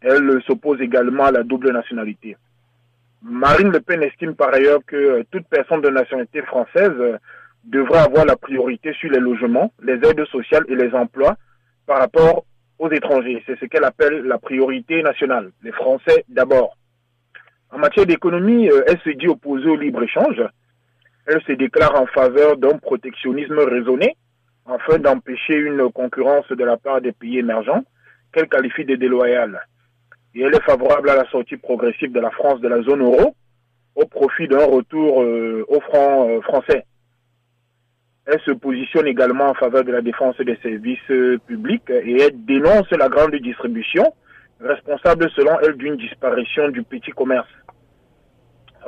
Elle 0.00 0.40
s'oppose 0.46 0.80
également 0.80 1.24
à 1.24 1.32
la 1.32 1.42
double 1.42 1.72
nationalité. 1.72 2.36
Marine 3.22 3.70
Le 3.70 3.80
Pen 3.80 4.02
estime 4.02 4.34
par 4.34 4.54
ailleurs 4.54 4.80
que 4.86 5.24
toute 5.30 5.46
personne 5.48 5.80
de 5.80 5.88
nationalité 5.88 6.42
française 6.42 7.18
devrait 7.64 7.98
avoir 7.98 8.24
la 8.24 8.36
priorité 8.36 8.92
sur 8.92 9.10
les 9.10 9.18
logements, 9.18 9.72
les 9.82 9.94
aides 9.94 10.24
sociales 10.26 10.64
et 10.68 10.76
les 10.76 10.94
emplois 10.94 11.36
par 11.86 11.98
rapport 11.98 12.44
aux 12.78 12.90
étrangers. 12.90 13.42
C'est 13.46 13.58
ce 13.58 13.64
qu'elle 13.64 13.84
appelle 13.84 14.22
la 14.22 14.38
priorité 14.38 15.02
nationale. 15.02 15.50
Les 15.62 15.72
Français 15.72 16.24
d'abord. 16.28 16.76
En 17.72 17.78
matière 17.78 18.06
d'économie, 18.06 18.68
euh, 18.70 18.84
elle 18.86 19.00
se 19.00 19.10
dit 19.10 19.28
opposée 19.28 19.68
au 19.68 19.76
libre-échange? 19.76 20.42
Elle 21.26 21.42
se 21.42 21.52
déclare 21.52 22.00
en 22.00 22.06
faveur 22.06 22.56
d'un 22.56 22.78
protectionnisme 22.78 23.58
raisonné 23.58 24.16
afin 24.66 24.98
d'empêcher 24.98 25.54
une 25.54 25.90
concurrence 25.90 26.48
de 26.48 26.64
la 26.64 26.76
part 26.76 27.00
des 27.00 27.12
pays 27.12 27.38
émergents 27.38 27.82
qu'elle 28.32 28.48
qualifie 28.48 28.84
de 28.84 28.94
déloyale. 28.94 29.60
Et 30.34 30.42
elle 30.42 30.54
est 30.54 30.62
favorable 30.62 31.10
à 31.10 31.16
la 31.16 31.28
sortie 31.30 31.56
progressive 31.56 32.12
de 32.12 32.20
la 32.20 32.30
France 32.30 32.60
de 32.60 32.68
la 32.68 32.82
zone 32.82 33.02
euro 33.02 33.34
au 33.96 34.06
profit 34.06 34.46
d'un 34.46 34.64
retour 34.64 35.22
euh, 35.22 35.64
au 35.68 35.80
franc 35.80 36.28
euh, 36.28 36.40
français. 36.42 36.84
Elle 38.26 38.40
se 38.40 38.52
positionne 38.52 39.06
également 39.06 39.48
en 39.50 39.54
faveur 39.54 39.84
de 39.84 39.92
la 39.92 40.02
défense 40.02 40.36
des 40.38 40.56
services 40.56 41.40
publics 41.46 41.90
et 41.90 42.22
elle 42.22 42.44
dénonce 42.44 42.90
la 42.90 43.08
grande 43.08 43.36
distribution 43.36 44.12
responsable 44.60 45.30
selon 45.34 45.58
elle 45.60 45.76
d'une 45.76 45.96
disparition 45.96 46.68
du 46.68 46.82
petit 46.82 47.10
commerce. 47.10 47.48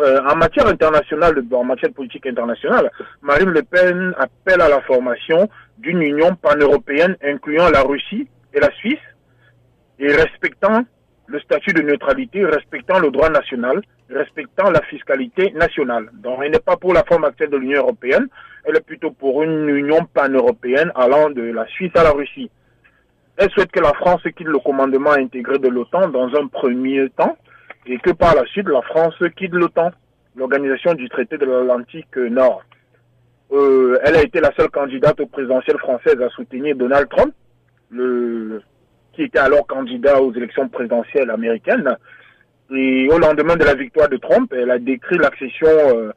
Euh, 0.00 0.20
en 0.30 0.36
matière 0.36 0.68
internationale, 0.68 1.42
en 1.52 1.64
matière 1.64 1.92
politique 1.92 2.26
internationale, 2.26 2.90
Marine 3.20 3.50
Le 3.50 3.62
Pen 3.62 4.14
appelle 4.16 4.60
à 4.60 4.68
la 4.68 4.80
formation 4.82 5.48
d'une 5.78 6.02
union 6.02 6.36
pan-européenne 6.36 7.16
incluant 7.22 7.68
la 7.68 7.82
Russie 7.82 8.28
et 8.54 8.60
la 8.60 8.70
Suisse 8.76 8.98
et 9.98 10.12
respectant 10.12 10.84
le 11.26 11.40
statut 11.40 11.72
de 11.72 11.82
neutralité, 11.82 12.44
respectant 12.44 13.00
le 13.00 13.10
droit 13.10 13.28
national, 13.28 13.82
respectant 14.08 14.70
la 14.70 14.80
fiscalité 14.82 15.50
nationale. 15.52 16.10
Donc 16.14 16.40
elle 16.44 16.52
n'est 16.52 16.60
pas 16.60 16.76
pour 16.76 16.94
la 16.94 17.02
forme 17.04 17.24
actuelle 17.24 17.50
de 17.50 17.56
l'Union 17.56 17.80
européenne, 17.80 18.28
elle 18.64 18.76
est 18.76 18.86
plutôt 18.86 19.10
pour 19.10 19.42
une 19.42 19.68
union 19.68 20.06
pan-européenne 20.14 20.92
allant 20.94 21.28
de 21.30 21.42
la 21.42 21.66
Suisse 21.66 21.92
à 21.96 22.04
la 22.04 22.10
Russie. 22.10 22.50
Elle 23.40 23.50
souhaite 23.50 23.70
que 23.70 23.78
la 23.78 23.94
France 23.94 24.20
quitte 24.36 24.48
le 24.48 24.58
commandement 24.58 25.12
intégré 25.12 25.60
de 25.60 25.68
l'OTAN 25.68 26.08
dans 26.08 26.26
un 26.34 26.48
premier 26.48 27.08
temps 27.10 27.36
et 27.86 27.96
que 27.98 28.10
par 28.10 28.34
la 28.34 28.44
suite 28.46 28.68
la 28.68 28.82
France 28.82 29.14
quitte 29.36 29.52
l'OTAN, 29.52 29.92
l'organisation 30.34 30.94
du 30.94 31.08
traité 31.08 31.38
de 31.38 31.46
l'Atlantique 31.46 32.16
Nord. 32.16 32.64
Euh, 33.52 33.96
elle 34.02 34.16
a 34.16 34.22
été 34.22 34.40
la 34.40 34.50
seule 34.56 34.70
candidate 34.70 35.24
présidentielle 35.26 35.78
française 35.78 36.20
à 36.20 36.28
soutenir 36.30 36.74
Donald 36.74 37.08
Trump, 37.08 37.32
le, 37.90 38.60
qui 39.12 39.22
était 39.22 39.38
alors 39.38 39.68
candidat 39.68 40.20
aux 40.20 40.34
élections 40.34 40.68
présidentielles 40.68 41.30
américaines. 41.30 41.96
Et 42.74 43.08
au 43.08 43.18
lendemain 43.18 43.54
de 43.54 43.64
la 43.64 43.74
victoire 43.74 44.08
de 44.08 44.16
Trump, 44.16 44.52
elle 44.52 44.72
a 44.72 44.80
décrit 44.80 45.16
l'accession 45.16 45.68
euh, 45.68 46.10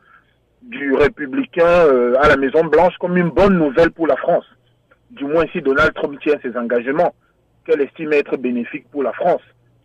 du 0.64 0.96
républicain 0.96 1.86
euh, 1.86 2.16
à 2.20 2.28
la 2.28 2.36
Maison 2.36 2.64
Blanche 2.66 2.98
comme 3.00 3.16
une 3.16 3.30
bonne 3.30 3.60
nouvelle 3.60 3.92
pour 3.92 4.08
la 4.08 4.18
France. 4.18 4.46
Du 5.12 5.26
moins 5.26 5.46
si 5.52 5.62
Donald 5.62 5.94
Trump 5.94 6.20
tient 6.22 6.38
ses 6.42 6.56
engagements, 6.58 7.14
qu'elle 7.66 7.82
estime 7.82 8.14
être 8.14 8.38
bénéfique 8.38 8.90
pour 8.92 9.04
la 9.04 9.12
France, 9.14 9.42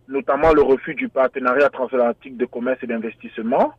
notamment 0.08 0.52
le 0.52 0.62
refus 0.62 0.94
du 0.94 1.08
partenariat 1.08 1.68
transatlantique 1.68 2.36
de 2.36 2.46
commerce 2.46 2.78
et 2.82 2.86
d'investissement, 2.86 3.72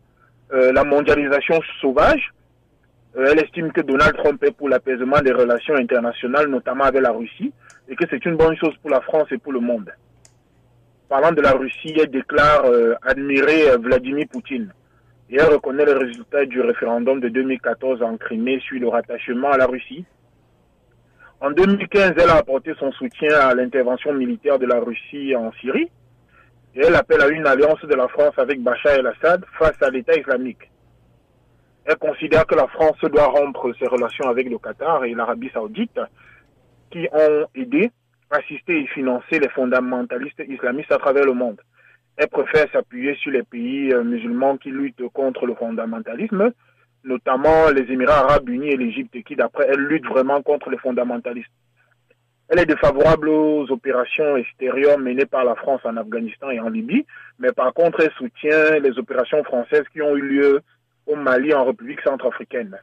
euh, 0.53 0.71
la 0.71 0.83
mondialisation 0.83 1.59
sauvage. 1.81 2.31
Euh, 3.15 3.29
elle 3.31 3.39
estime 3.39 3.71
que 3.71 3.81
Donald 3.81 4.15
Trump 4.17 4.43
est 4.43 4.51
pour 4.51 4.69
l'apaisement 4.69 5.19
des 5.21 5.31
relations 5.31 5.75
internationales, 5.75 6.47
notamment 6.47 6.83
avec 6.83 7.01
la 7.01 7.11
Russie, 7.11 7.51
et 7.87 7.95
que 7.95 8.03
c'est 8.09 8.23
une 8.25 8.35
bonne 8.35 8.55
chose 8.57 8.75
pour 8.81 8.91
la 8.91 9.01
France 9.01 9.27
et 9.31 9.37
pour 9.37 9.53
le 9.53 9.59
monde. 9.59 9.89
Parlant 11.09 11.31
de 11.31 11.41
la 11.41 11.53
Russie, 11.53 11.93
elle 11.97 12.11
déclare 12.11 12.65
euh, 12.65 12.93
admirer 13.03 13.77
Vladimir 13.77 14.27
Poutine 14.31 14.71
et 15.29 15.35
elle 15.35 15.53
reconnaît 15.53 15.85
le 15.85 15.97
résultat 15.97 16.45
du 16.45 16.61
référendum 16.61 17.19
de 17.19 17.29
2014 17.29 18.01
en 18.01 18.17
Crimée 18.17 18.59
sur 18.61 18.79
le 18.79 18.87
rattachement 18.87 19.51
à 19.51 19.57
la 19.57 19.65
Russie. 19.65 20.05
En 21.39 21.51
2015, 21.51 22.13
elle 22.17 22.29
a 22.31 22.37
apporté 22.37 22.73
son 22.79 22.91
soutien 22.93 23.29
à 23.29 23.53
l'intervention 23.53 24.11
militaire 24.11 24.57
de 24.57 24.65
la 24.65 24.79
Russie 24.79 25.35
en 25.35 25.51
Syrie 25.53 25.91
et 26.73 26.79
elle 26.79 26.95
appelle 26.95 27.21
à 27.21 27.27
une 27.27 27.45
alliance 27.45 27.81
de 27.83 27.93
la 27.93 28.07
France 28.07 28.33
avec 28.37 28.59
Bachar 28.61 28.93
el-Assad 28.93 29.45
face 29.59 29.79
à 29.81 29.91
l'État 29.91 30.15
islamique. 30.15 30.71
Elle 31.85 31.97
considère 31.97 32.45
que 32.47 32.55
la 32.55 32.67
France 32.67 32.99
doit 33.01 33.27
rompre 33.27 33.71
ses 33.77 33.87
relations 33.87 34.27
avec 34.27 34.49
le 34.49 34.57
Qatar 34.57 35.05
et 35.05 35.13
l'Arabie 35.13 35.51
saoudite 35.53 35.99
qui 36.89 37.07
ont 37.11 37.45
aidé, 37.53 37.91
assisté 38.31 38.81
et 38.81 38.87
financé 38.87 39.39
les 39.39 39.49
fondamentalistes 39.49 40.41
islamistes 40.47 40.91
à 40.91 40.97
travers 40.97 41.25
le 41.25 41.33
monde. 41.33 41.61
Elle 42.17 42.29
préfère 42.29 42.65
s'appuyer 42.71 43.15
sur 43.15 43.31
les 43.31 43.43
pays 43.43 43.93
euh, 43.93 44.03
musulmans 44.03 44.57
qui 44.57 44.71
luttent 44.71 45.07
contre 45.13 45.45
le 45.45 45.53
fondamentalisme, 45.53 46.51
notamment 47.07 47.69
les 47.69 47.91
Émirats 47.91 48.19
arabes 48.19 48.49
unis 48.49 48.69
et 48.69 48.77
l'Égypte, 48.77 49.23
qui 49.23 49.35
d'après 49.35 49.67
elle 49.69 49.79
luttent 49.79 50.07
vraiment 50.07 50.41
contre 50.41 50.69
les 50.69 50.77
fondamentalistes. 50.77 51.51
Elle 52.49 52.59
est 52.59 52.65
défavorable 52.65 53.27
aux 53.29 53.69
opérations 53.71 54.37
extérieures 54.37 54.99
menées 54.99 55.25
par 55.25 55.43
la 55.43 55.55
France 55.55 55.81
en 55.83 55.97
Afghanistan 55.97 56.49
et 56.49 56.59
en 56.59 56.69
Libye, 56.69 57.05
mais 57.39 57.51
par 57.51 57.73
contre 57.73 58.01
elle 58.01 58.11
soutient 58.11 58.79
les 58.79 58.97
opérations 58.99 59.43
françaises 59.43 59.83
qui 59.91 60.01
ont 60.01 60.15
eu 60.15 60.21
lieu 60.21 60.61
au 61.07 61.15
Mali 61.15 61.53
en 61.53 61.65
République 61.65 62.01
centrafricaine. 62.01 62.77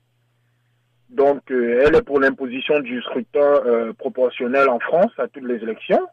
Donc 1.10 1.50
euh, 1.50 1.84
elle 1.86 1.94
est 1.94 2.02
pour 2.02 2.20
l'imposition 2.20 2.80
du 2.80 3.00
scrutin 3.02 3.40
euh, 3.40 3.92
proportionnel 3.92 4.68
en 4.68 4.80
France 4.80 5.12
à 5.18 5.28
toutes 5.28 5.44
les 5.44 5.62
élections 5.62 6.06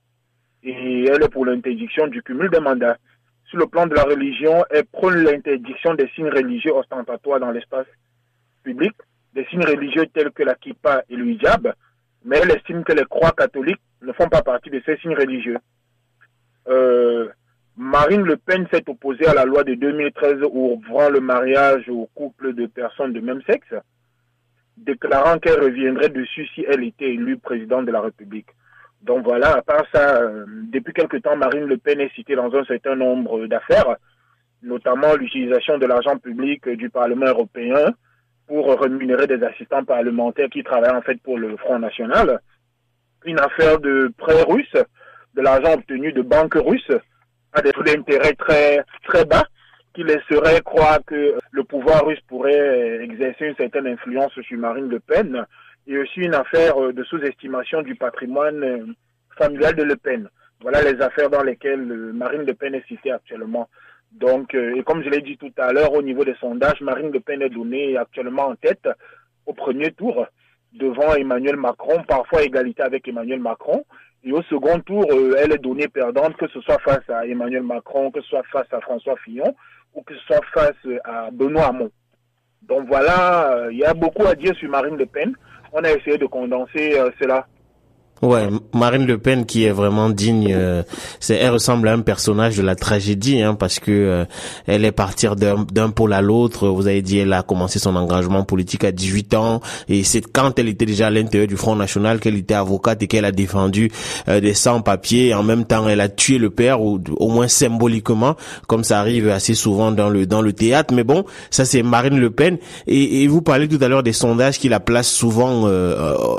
et 0.63 1.05
elle 1.05 1.23
est 1.23 1.29
pour 1.29 1.45
l'interdiction 1.45 2.07
du 2.07 2.21
cumul 2.21 2.49
des 2.49 2.59
mandats 2.59 2.97
sur 3.51 3.59
le 3.59 3.67
plan 3.67 3.85
de 3.85 3.93
la 3.93 4.03
religion, 4.03 4.63
elle 4.69 4.85
prône 4.85 5.23
l'interdiction 5.23 5.93
des 5.93 6.07
signes 6.15 6.29
religieux 6.29 6.73
ostentatoires 6.73 7.41
dans 7.41 7.51
l'espace 7.51 7.85
public, 8.63 8.93
des 9.33 9.45
signes 9.47 9.65
religieux 9.65 10.05
tels 10.13 10.31
que 10.31 10.43
la 10.43 10.55
kippa 10.55 11.03
et 11.09 11.15
le 11.17 11.29
hijab, 11.29 11.73
mais 12.23 12.37
elle 12.37 12.51
estime 12.51 12.85
que 12.85 12.93
les 12.93 13.03
croix 13.03 13.31
catholiques 13.31 13.81
ne 14.01 14.13
font 14.13 14.29
pas 14.29 14.41
partie 14.41 14.69
de 14.69 14.81
ces 14.85 14.95
signes 14.97 15.15
religieux. 15.15 15.57
Euh, 16.69 17.27
Marine 17.75 18.23
Le 18.23 18.37
Pen 18.37 18.67
s'est 18.71 18.87
opposée 18.87 19.27
à 19.27 19.33
la 19.33 19.43
loi 19.43 19.65
de 19.65 19.73
2013 19.73 20.43
ouvrant 20.49 21.09
le 21.09 21.19
mariage 21.19 21.89
aux 21.89 22.09
couples 22.15 22.53
de 22.53 22.67
personnes 22.67 23.11
de 23.11 23.19
même 23.19 23.41
sexe, 23.49 23.73
déclarant 24.77 25.39
qu'elle 25.39 25.61
reviendrait 25.61 26.09
dessus 26.09 26.47
si 26.55 26.65
elle 26.69 26.85
était 26.85 27.13
élue 27.13 27.37
présidente 27.37 27.85
de 27.85 27.91
la 27.91 28.01
République. 28.01 28.47
Donc 29.01 29.23
voilà, 29.23 29.57
à 29.57 29.61
part 29.61 29.85
ça, 29.93 30.21
euh, 30.21 30.45
depuis 30.47 30.93
quelque 30.93 31.17
temps, 31.17 31.35
Marine 31.35 31.65
Le 31.65 31.77
Pen 31.77 31.99
est 31.99 32.13
citée 32.13 32.35
dans 32.35 32.53
un 32.53 32.63
certain 32.65 32.95
nombre 32.95 33.47
d'affaires, 33.47 33.95
notamment 34.61 35.15
l'utilisation 35.15 35.79
de 35.79 35.87
l'argent 35.87 36.17
public 36.17 36.69
du 36.69 36.89
Parlement 36.89 37.25
européen 37.25 37.93
pour 38.47 38.79
rémunérer 38.79 39.25
des 39.25 39.43
assistants 39.43 39.83
parlementaires 39.83 40.49
qui 40.49 40.63
travaillent 40.63 40.95
en 40.95 41.01
fait 41.01 41.19
pour 41.23 41.37
le 41.37 41.57
Front 41.57 41.79
National, 41.79 42.39
une 43.25 43.39
affaire 43.39 43.79
de 43.79 44.11
prêts 44.17 44.43
russes, 44.43 44.77
de 45.33 45.41
l'argent 45.41 45.73
obtenu 45.73 46.11
de 46.11 46.21
banques 46.21 46.55
russes 46.55 46.91
à 47.53 47.61
des 47.61 47.71
taux 47.71 47.83
d'intérêt 47.83 48.33
très 48.33 48.83
très 49.07 49.25
bas, 49.25 49.45
qui 49.93 50.03
laisserait 50.03 50.61
croire 50.61 50.99
que 51.05 51.37
le 51.51 51.63
pouvoir 51.63 52.05
russe 52.05 52.21
pourrait 52.27 53.03
exercer 53.03 53.45
une 53.45 53.55
certaine 53.55 53.87
influence 53.87 54.31
sur 54.33 54.57
Marine 54.57 54.89
Le 54.89 54.99
Pen 54.99 55.45
et 55.87 55.97
aussi 55.97 56.21
une 56.21 56.35
affaire 56.35 56.81
euh, 56.81 56.93
de 56.93 57.03
sous-estimation 57.03 57.81
du 57.81 57.95
patrimoine 57.95 58.63
euh, 58.63 58.85
familial 59.37 59.75
de 59.75 59.83
Le 59.83 59.95
Pen. 59.95 60.29
Voilà 60.61 60.81
les 60.81 61.01
affaires 61.01 61.29
dans 61.29 61.43
lesquelles 61.43 61.91
euh, 61.91 62.11
Marine 62.13 62.43
Le 62.45 62.53
Pen 62.53 62.75
est 62.75 62.87
citée 62.87 63.11
actuellement. 63.11 63.67
Donc, 64.11 64.53
et 64.55 64.83
comme 64.83 65.01
je 65.03 65.09
l'ai 65.09 65.21
dit 65.21 65.37
tout 65.37 65.53
à 65.57 65.71
l'heure, 65.71 65.93
au 65.93 66.01
niveau 66.01 66.25
des 66.25 66.35
sondages, 66.35 66.81
Marine 66.81 67.11
Le 67.11 67.21
Pen 67.21 67.41
est 67.41 67.49
donnée 67.49 67.95
actuellement 67.95 68.47
en 68.47 68.55
tête 68.55 68.85
au 69.45 69.53
premier 69.53 69.91
tour 69.91 70.27
devant 70.73 71.15
Emmanuel 71.15 71.55
Macron, 71.55 72.03
parfois 72.05 72.43
égalité 72.43 72.83
avec 72.83 73.07
Emmanuel 73.07 73.39
Macron. 73.39 73.85
Et 74.25 74.33
au 74.33 74.41
second 74.43 74.81
tour, 74.81 75.05
elle 75.37 75.53
est 75.53 75.63
donnée 75.63 75.87
perdante, 75.87 76.35
que 76.35 76.47
ce 76.49 76.59
soit 76.59 76.79
face 76.79 77.09
à 77.09 77.25
Emmanuel 77.25 77.63
Macron, 77.63 78.11
que 78.11 78.19
ce 78.19 78.27
soit 78.27 78.43
face 78.51 78.67
à 78.73 78.81
François 78.81 79.15
Fillon 79.15 79.55
ou 79.93 80.01
que 80.01 80.13
ce 80.13 80.21
soit 80.25 80.45
face 80.53 80.99
à 81.05 81.31
Benoît 81.31 81.67
Hamon. 81.67 81.89
Donc 82.63 82.87
voilà, 82.89 83.69
il 83.71 83.77
y 83.77 83.85
a 83.85 83.93
beaucoup 83.93 84.25
à 84.25 84.35
dire 84.35 84.53
sur 84.57 84.69
Marine 84.69 84.97
Le 84.97 85.05
Pen 85.05 85.33
on 85.71 85.83
a 85.83 85.91
essayé 85.91 86.17
de 86.17 86.25
condenser 86.25 86.97
euh, 86.97 87.09
cela 87.19 87.47
Ouais, 88.21 88.49
Marine 88.75 89.07
Le 89.07 89.17
Pen 89.17 89.47
qui 89.47 89.63
est 89.63 89.71
vraiment 89.71 90.11
digne, 90.11 90.53
euh, 90.55 90.83
c'est 91.19 91.37
elle 91.37 91.53
ressemble 91.53 91.87
à 91.87 91.93
un 91.93 92.01
personnage 92.01 92.55
de 92.55 92.61
la 92.61 92.75
tragédie, 92.75 93.41
hein, 93.41 93.55
parce 93.55 93.79
que 93.79 93.91
euh, 93.91 94.25
elle 94.67 94.85
est 94.85 94.91
partie 94.91 95.25
d'un 95.35 95.89
pôle 95.89 96.13
à 96.13 96.21
l'autre. 96.21 96.67
Vous 96.67 96.85
avez 96.85 97.01
dit, 97.01 97.17
elle 97.17 97.33
a 97.33 97.41
commencé 97.41 97.79
son 97.79 97.95
engagement 97.95 98.43
politique 98.43 98.83
à 98.83 98.91
18 98.91 99.33
ans, 99.33 99.61
et 99.89 100.03
c'est 100.03 100.21
quand 100.21 100.59
elle 100.59 100.67
était 100.67 100.85
déjà 100.85 101.07
à 101.07 101.09
l'intérieur 101.09 101.47
du 101.47 101.57
Front 101.57 101.75
National 101.75 102.19
qu'elle 102.19 102.35
était 102.35 102.53
avocate 102.53 103.01
et 103.01 103.07
qu'elle 103.07 103.25
a 103.25 103.31
défendu 103.31 103.89
euh, 104.27 104.39
des 104.39 104.53
sans-papiers. 104.53 105.33
En 105.33 105.41
même 105.41 105.65
temps, 105.65 105.89
elle 105.89 106.01
a 106.01 106.09
tué 106.09 106.37
le 106.37 106.51
père, 106.51 106.79
ou 106.79 107.01
au 107.17 107.29
moins 107.29 107.47
symboliquement, 107.47 108.35
comme 108.67 108.83
ça 108.83 108.99
arrive 108.99 109.29
assez 109.29 109.55
souvent 109.55 109.91
dans 109.91 110.09
le 110.09 110.27
dans 110.27 110.43
le 110.43 110.53
théâtre. 110.53 110.93
Mais 110.93 111.03
bon, 111.03 111.25
ça 111.49 111.65
c'est 111.65 111.81
Marine 111.81 112.19
Le 112.19 112.29
Pen. 112.29 112.59
Et, 112.85 113.23
et, 113.23 113.27
vous 113.27 113.41
parlez 113.41 113.67
tout 113.67 113.79
à 113.81 113.87
l'heure 113.87 114.03
des 114.03 114.13
sondages 114.13 114.59
qui 114.59 114.69
la 114.69 114.79
placent 114.79 115.09
souvent 115.09 115.63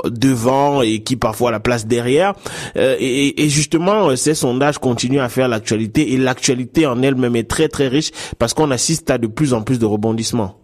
devant 0.05 0.81
et 0.81 1.01
qui 1.01 1.17
parfois 1.17 1.51
la 1.51 1.59
placent 1.59 1.72
derrière. 1.85 2.33
Euh, 2.75 2.95
et, 2.99 3.49
justement, 3.49 4.09
euh, 4.09 4.15
ces 4.15 4.35
sondages 4.35 4.77
continuent 4.77 5.19
à 5.19 5.29
faire 5.29 5.47
l'actualité 5.47 6.13
et 6.13 6.17
l'actualité 6.17 6.87
en 6.87 7.01
elle-même 7.01 7.35
est 7.35 7.49
très 7.49 7.67
très 7.67 7.87
riche 7.87 8.11
parce 8.39 8.53
qu'on 8.53 8.71
assiste 8.71 9.09
à 9.09 9.17
de 9.17 9.27
plus 9.27 9.53
en 9.53 9.63
plus 9.63 9.79
de 9.79 9.85
rebondissements. 9.85 10.59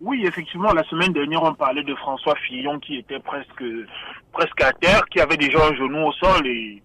Oui, 0.00 0.24
effectivement, 0.26 0.72
la 0.72 0.84
semaine 0.84 1.12
dernière, 1.12 1.42
on 1.42 1.52
parlait 1.52 1.82
de 1.82 1.94
François 1.96 2.34
Fillon 2.46 2.78
qui 2.78 2.96
était 2.96 3.18
presque 3.18 3.64
presque 4.32 4.62
à 4.62 4.72
terre, 4.72 5.04
qui 5.10 5.20
avait 5.20 5.36
déjà 5.36 5.58
un 5.66 5.74
genou 5.74 6.06
au 6.06 6.12
sol 6.12 6.46
et 6.46 6.82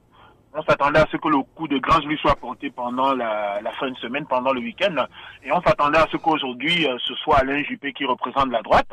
on 0.54 0.64
s'attendait 0.64 1.00
à 1.00 1.08
ce 1.12 1.18
que 1.18 1.28
le 1.28 1.42
coup 1.56 1.68
de 1.68 1.78
grâce 1.78 2.04
lui 2.06 2.18
soit 2.18 2.36
porté 2.36 2.70
pendant 2.70 3.14
la, 3.14 3.60
fin 3.78 3.90
de 3.90 3.98
semaine, 3.98 4.26
pendant 4.26 4.54
le 4.54 4.62
week-end. 4.62 4.96
Et 5.44 5.52
on 5.52 5.62
s'attendait 5.62 5.98
à 5.98 6.08
ce 6.12 6.18
qu'aujourd'hui, 6.18 6.88
euh, 6.88 6.98
ce 7.00 7.14
soit 7.16 7.40
Alain 7.40 7.62
Juppé 7.64 7.92
qui 7.92 8.06
représente 8.06 8.52
la 8.52 8.62
droite. 8.62 8.92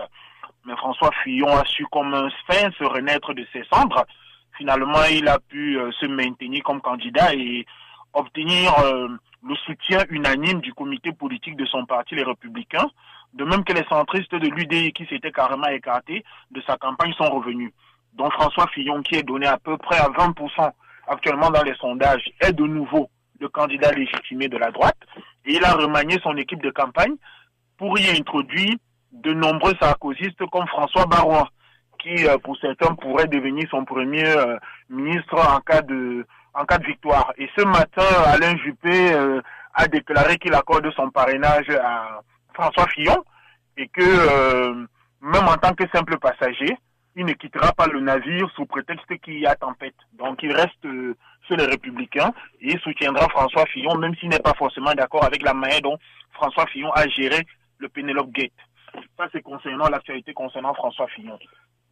Mais 0.65 0.77
François 0.77 1.11
Fillon 1.23 1.57
a 1.57 1.65
su 1.65 1.87
comme 1.87 2.15
un 2.15 2.29
sphinx 2.31 2.77
renaître 2.81 3.33
de 3.35 3.47
ses 3.53 3.65
cendres 3.73 4.05
finalement, 4.63 5.03
il 5.11 5.27
a 5.27 5.41
pu 5.41 5.77
euh, 5.77 5.91
se 6.01 6.07
maintenir 6.07 6.63
comme 6.63 6.81
candidat 6.81 7.35
et 7.35 7.67
obtenir 8.13 8.73
euh, 8.79 9.09
le 9.45 9.57
soutien 9.67 10.05
unanime 10.09 10.61
du 10.61 10.73
comité 10.73 11.11
politique 11.13 11.57
de 11.57 11.67
son 11.67 11.85
parti, 11.85 12.15
les 12.15 12.23
Républicains, 12.23 12.89
de 13.35 13.45
même 13.45 13.65
que 13.65 13.73
les 13.73 13.85
centristes 13.89 14.35
de 14.35 14.49
l'UDI 14.49 14.93
qui 14.93 15.05
s'étaient 15.07 15.33
carrément 15.33 15.67
écartés 15.67 16.23
de 16.53 16.63
sa 16.65 16.77
campagne 16.77 17.13
sont 17.15 17.29
revenus. 17.29 17.73
Donc 18.15 18.33
François 18.35 18.69
Fillon, 18.69 19.03
qui 19.03 19.17
est 19.17 19.25
donné 19.25 19.47
à 19.47 19.59
peu 19.59 19.77
près 19.79 19.99
à 19.99 20.09
20% 20.11 20.71
actuellement 21.09 21.51
dans 21.51 21.63
les 21.65 21.75
sondages, 21.75 22.31
est 22.41 22.53
de 22.53 22.65
nouveau 22.65 23.11
le 23.41 23.49
candidat 23.49 23.91
légitimé 23.91 24.47
de 24.47 24.59
la 24.59 24.71
droite. 24.71 24.99
Et 25.45 25.55
il 25.55 25.65
a 25.65 25.73
remanié 25.73 26.19
son 26.23 26.37
équipe 26.37 26.63
de 26.63 26.71
campagne 26.71 27.17
pour 27.79 27.99
y 27.99 28.09
introduire 28.11 28.77
de 29.11 29.33
nombreux 29.33 29.75
sarkozystes 29.81 30.47
comme 30.53 30.69
François 30.69 31.07
Barois, 31.07 31.49
qui, 32.03 32.27
euh, 32.27 32.39
pour 32.39 32.57
certains, 32.59 32.95
pourrait 32.95 33.29
devenir 33.29 33.69
son 33.71 33.85
premier 33.85 34.27
euh, 34.27 34.57
ministre 34.91 35.35
en 35.35 35.61
cas 35.61 35.83
de 35.83 36.27
en 36.55 36.65
cas 36.67 36.79
de 36.79 36.87
victoire. 36.87 37.33
Et 37.39 37.49
ce 37.57 37.65
matin, 37.65 38.05
Alain 38.27 38.55
Juppé 38.59 39.15
a 39.73 39.89
déclaré 39.89 40.37
qu'il 40.37 40.53
accorde 40.53 40.93
son 40.93 41.09
parrainage 41.09 41.71
à 41.71 42.21
François 42.53 42.87
Fillon 42.89 43.25
et 43.79 43.89
que 43.89 44.87
même 45.23 45.49
en 45.49 45.57
tant 45.57 45.73
que 45.73 45.89
simple 45.95 46.19
passager, 46.19 46.77
il 47.15 47.27
ne 47.27 47.33
quittera 47.33 47.73
pas 47.73 47.87
le 47.87 48.01
navire 48.01 48.51
sous 48.55 48.67
prétexte 48.67 49.19
qu'il 49.21 49.39
y 49.39 49.47
a 49.47 49.55
tempête. 49.55 49.95
Donc 50.15 50.43
il 50.43 50.53
reste 50.53 50.85
euh, 50.85 51.15
chez 51.47 51.57
les 51.57 51.67
républicains 51.67 52.33
et 52.61 52.73
il 52.73 52.81
soutiendra 52.81 53.29
François 53.29 53.67
Fillon, 53.67 53.97
même 53.99 54.15
s'il 54.17 54.31
n'est 54.31 54.39
pas 54.39 54.55
forcément 54.55 54.95
d'accord 54.95 55.25
avec 55.25 55.43
la 55.43 55.55
manière 55.55 55.83
dont 55.83 55.99
François 56.33 56.67
Fillon 56.67 56.91
a 56.93 57.07
géré 57.09 57.47
le 57.79 57.89
Penelope 57.89 58.33
Gate. 58.33 58.53
Ça, 59.17 59.27
c'est 59.33 59.43
concernant 59.43 59.89
l'actualité 59.89 60.33
concernant 60.33 60.75
François 60.75 61.09
Fillon. 61.09 61.39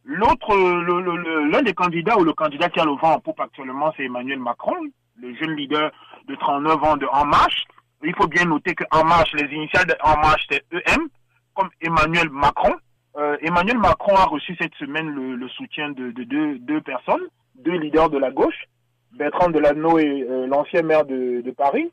L'autre, 0.03 0.55
l'un 0.55 1.61
des 1.61 1.73
candidats 1.73 2.17
ou 2.17 2.23
le 2.23 2.33
candidat 2.33 2.69
qui 2.69 2.79
a 2.79 2.85
le 2.85 2.91
vent 2.91 3.13
en 3.13 3.19
poupe 3.19 3.39
actuellement, 3.39 3.93
c'est 3.95 4.05
Emmanuel 4.05 4.39
Macron, 4.39 4.75
le 5.19 5.35
jeune 5.35 5.55
leader 5.55 5.91
de 6.27 6.35
39 6.35 6.83
ans 6.83 6.97
de 6.97 7.05
En 7.07 7.25
Marche. 7.25 7.65
Il 8.03 8.15
faut 8.15 8.27
bien 8.27 8.45
noter 8.45 8.73
que 8.73 8.83
En 8.91 9.03
Marche, 9.03 9.31
les 9.33 9.53
initiales 9.53 9.85
de 9.85 9.95
En 10.01 10.17
Marche, 10.17 10.47
c'est 10.49 10.63
EM, 10.71 11.07
comme 11.53 11.69
Emmanuel 11.81 12.29
Macron. 12.31 12.75
Euh, 13.17 13.37
Emmanuel 13.41 13.77
Macron 13.77 14.15
a 14.15 14.25
reçu 14.25 14.55
cette 14.59 14.73
semaine 14.75 15.09
le, 15.09 15.49
soutien 15.49 15.91
de, 15.91 16.11
deux, 16.11 16.81
personnes, 16.81 17.27
deux 17.55 17.77
leaders 17.77 18.09
de 18.09 18.17
la 18.17 18.31
gauche, 18.31 18.67
Bertrand 19.11 19.49
Delanoë, 19.49 20.23
euh, 20.23 20.47
l'ancien 20.47 20.81
maire 20.81 21.05
de, 21.05 21.53
Paris, 21.55 21.91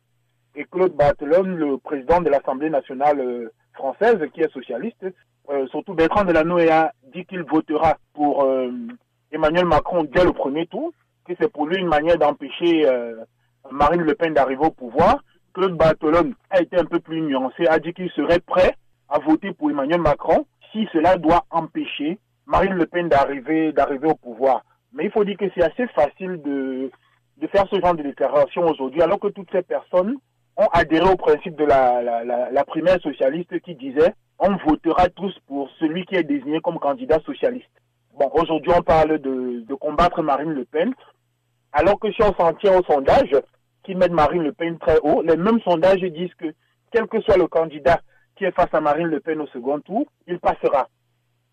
et 0.55 0.65
Claude 0.65 0.95
Barthelone, 0.95 1.57
le 1.57 1.79
président 1.79 2.21
de 2.21 2.31
l'Assemblée 2.31 2.71
nationale 2.71 3.21
euh, 3.21 3.53
française, 3.79 4.19
qui 4.35 4.41
est 4.43 4.53
socialiste. 4.53 5.07
surtout 5.71 5.95
Bertrand 5.95 6.25
Delanoë 6.25 6.69
a 6.69 6.93
dit 7.15 7.25
qu'il 7.25 7.43
votera 7.43 7.97
pour 8.13 8.47
Emmanuel 9.33 9.65
Macron 9.65 10.05
dès 10.05 10.25
le 10.25 10.33
premier 10.33 10.67
tour, 10.67 10.93
que 11.27 11.33
c'est 11.41 11.51
pour 11.51 11.67
lui 11.67 11.79
une 11.79 11.89
manière 11.89 12.19
d'empêcher 12.19 12.87
Marine 13.71 14.03
Le 14.03 14.15
Pen 14.15 14.35
d'arriver 14.35 14.67
au 14.67 14.71
pouvoir. 14.71 15.23
Claude 15.55 15.77
Barthelone 15.77 16.35
a 16.51 16.61
été 16.61 16.77
un 16.79 16.85
peu 16.85 17.01
plus 17.01 17.21
nuancé, 17.23 17.67
a 17.67 17.79
dit 17.79 17.93
qu'il 17.93 18.11
serait 18.11 18.41
prêt 18.41 18.75
à 19.09 19.19
voter 19.19 19.53
pour 19.53 19.71
Emmanuel 19.71 20.01
Macron 20.01 20.47
si 20.73 20.87
cela 20.93 21.17
doit 21.17 21.45
empêcher 21.51 22.19
Marine 22.47 22.75
Le 22.75 22.87
Pen 22.87 23.09
d'arriver 23.09 23.73
d'arriver 23.73 24.09
au 24.09 24.15
pouvoir. 24.15 24.63
Mais 24.93 25.05
il 25.05 25.11
faut 25.11 25.25
dire 25.25 25.37
que 25.37 25.47
c'est 25.55 25.65
assez 25.65 25.87
facile 25.89 26.41
de, 26.43 26.91
de 27.39 27.47
faire 27.49 27.67
ce 27.71 27.81
genre 27.81 27.95
de 27.95 28.03
déclaration 28.03 28.63
aujourd'hui, 28.67 29.03
alors 29.03 29.21
que 29.21 29.29
toutes 29.29 29.51
ces 29.53 29.63
personnes 29.63 30.17
ont 30.59 30.69
adhéré 30.73 31.09
au 31.09 31.17
principe 31.17 31.57
de 31.57 31.65
la, 31.65 32.03
la, 32.03 32.65
primaire 32.65 33.01
socialiste 33.01 33.59
qui 33.61 33.75
disait 33.77 34.13
on 34.39 34.57
votera 34.57 35.09
tous 35.09 35.35
pour 35.47 35.71
celui 35.79 36.05
qui 36.05 36.17
est 36.17 36.25
désigné 36.25 36.61
comme 36.61 36.79
candidat 36.79 37.21
socialiste. 37.21 37.71
Bon, 38.19 38.31
aujourd'hui 38.35 38.73
on 38.77 38.83
parle 38.83 39.19
de, 39.19 39.65
de 39.67 39.75
combattre 39.75 40.23
Marine 40.23 40.53
Le 40.53 40.65
Pen, 40.65 40.93
alors 41.73 41.99
que 41.99 42.13
si 42.13 42.23
on 42.23 42.35
s'en 42.35 42.53
tient 42.55 42.77
aux 42.77 42.85
sondages 42.85 43.37
qui 43.85 43.95
mettent 43.95 44.13
Marine 44.13 44.43
Le 44.43 44.53
Pen 44.53 44.79
très 44.79 44.99
haut, 45.03 45.23
les 45.23 45.37
mêmes 45.37 45.61
sondages 45.61 46.01
disent 46.01 46.35
que 46.35 46.53
quel 46.93 47.07
que 47.07 47.21
soit 47.23 47.37
le 47.37 47.47
candidat 47.47 48.01
qui 48.37 48.45
est 48.45 48.53
face 48.53 48.73
à 48.73 48.81
Marine 48.81 49.07
Le 49.07 49.21
Pen 49.21 49.41
au 49.41 49.47
second 49.49 49.81
tour, 49.81 50.07
il 50.27 50.39
passera. 50.39 50.89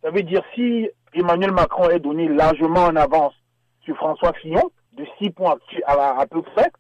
Ça 0.01 0.11
veut 0.11 0.23
dire 0.23 0.43
si 0.53 0.89
Emmanuel 1.13 1.51
Macron 1.51 1.89
est 1.89 1.99
donné 1.99 2.27
largement 2.27 2.85
en 2.85 2.95
avance 2.95 3.33
sur 3.83 3.95
François 3.95 4.33
Fillon, 4.33 4.71
de 4.93 5.05
6 5.19 5.31
points 5.31 5.55
à, 5.87 6.25
peu 6.27 6.41
près, 6.41 6.71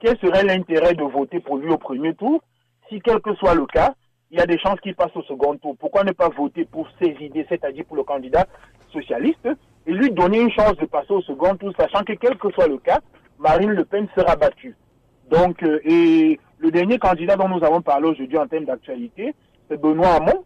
quel 0.00 0.18
serait 0.18 0.44
l'intérêt 0.44 0.94
de 0.94 1.04
voter 1.04 1.40
pour 1.40 1.58
lui 1.58 1.70
au 1.70 1.78
premier 1.78 2.14
tour 2.14 2.42
Si 2.88 3.00
quel 3.00 3.20
que 3.20 3.34
soit 3.34 3.54
le 3.54 3.66
cas, 3.66 3.94
il 4.30 4.38
y 4.38 4.42
a 4.42 4.46
des 4.46 4.58
chances 4.58 4.80
qu'il 4.80 4.94
passe 4.94 5.14
au 5.14 5.22
second 5.22 5.56
tour. 5.56 5.76
Pourquoi 5.78 6.04
ne 6.04 6.12
pas 6.12 6.28
voter 6.28 6.64
pour 6.64 6.88
ses 7.00 7.16
idées, 7.20 7.46
c'est-à-dire 7.48 7.84
pour 7.84 7.96
le 7.96 8.04
candidat 8.04 8.46
socialiste, 8.92 9.48
et 9.86 9.92
lui 9.92 10.10
donner 10.10 10.40
une 10.40 10.50
chance 10.50 10.76
de 10.76 10.86
passer 10.86 11.12
au 11.12 11.20
second 11.22 11.56
tour, 11.56 11.72
sachant 11.78 12.02
que 12.04 12.12
quel 12.14 12.36
que 12.38 12.50
soit 12.52 12.68
le 12.68 12.78
cas, 12.78 13.00
Marine 13.38 13.70
Le 13.70 13.84
Pen 13.84 14.08
sera 14.16 14.36
battue. 14.36 14.76
Donc, 15.30 15.62
euh, 15.62 15.80
et 15.84 16.38
le 16.58 16.70
dernier 16.70 16.98
candidat 16.98 17.36
dont 17.36 17.48
nous 17.48 17.64
avons 17.64 17.82
parlé 17.82 18.08
aujourd'hui 18.08 18.38
en 18.38 18.46
termes 18.46 18.64
d'actualité, 18.64 19.34
c'est 19.68 19.80
Benoît 19.80 20.14
Hamon, 20.16 20.44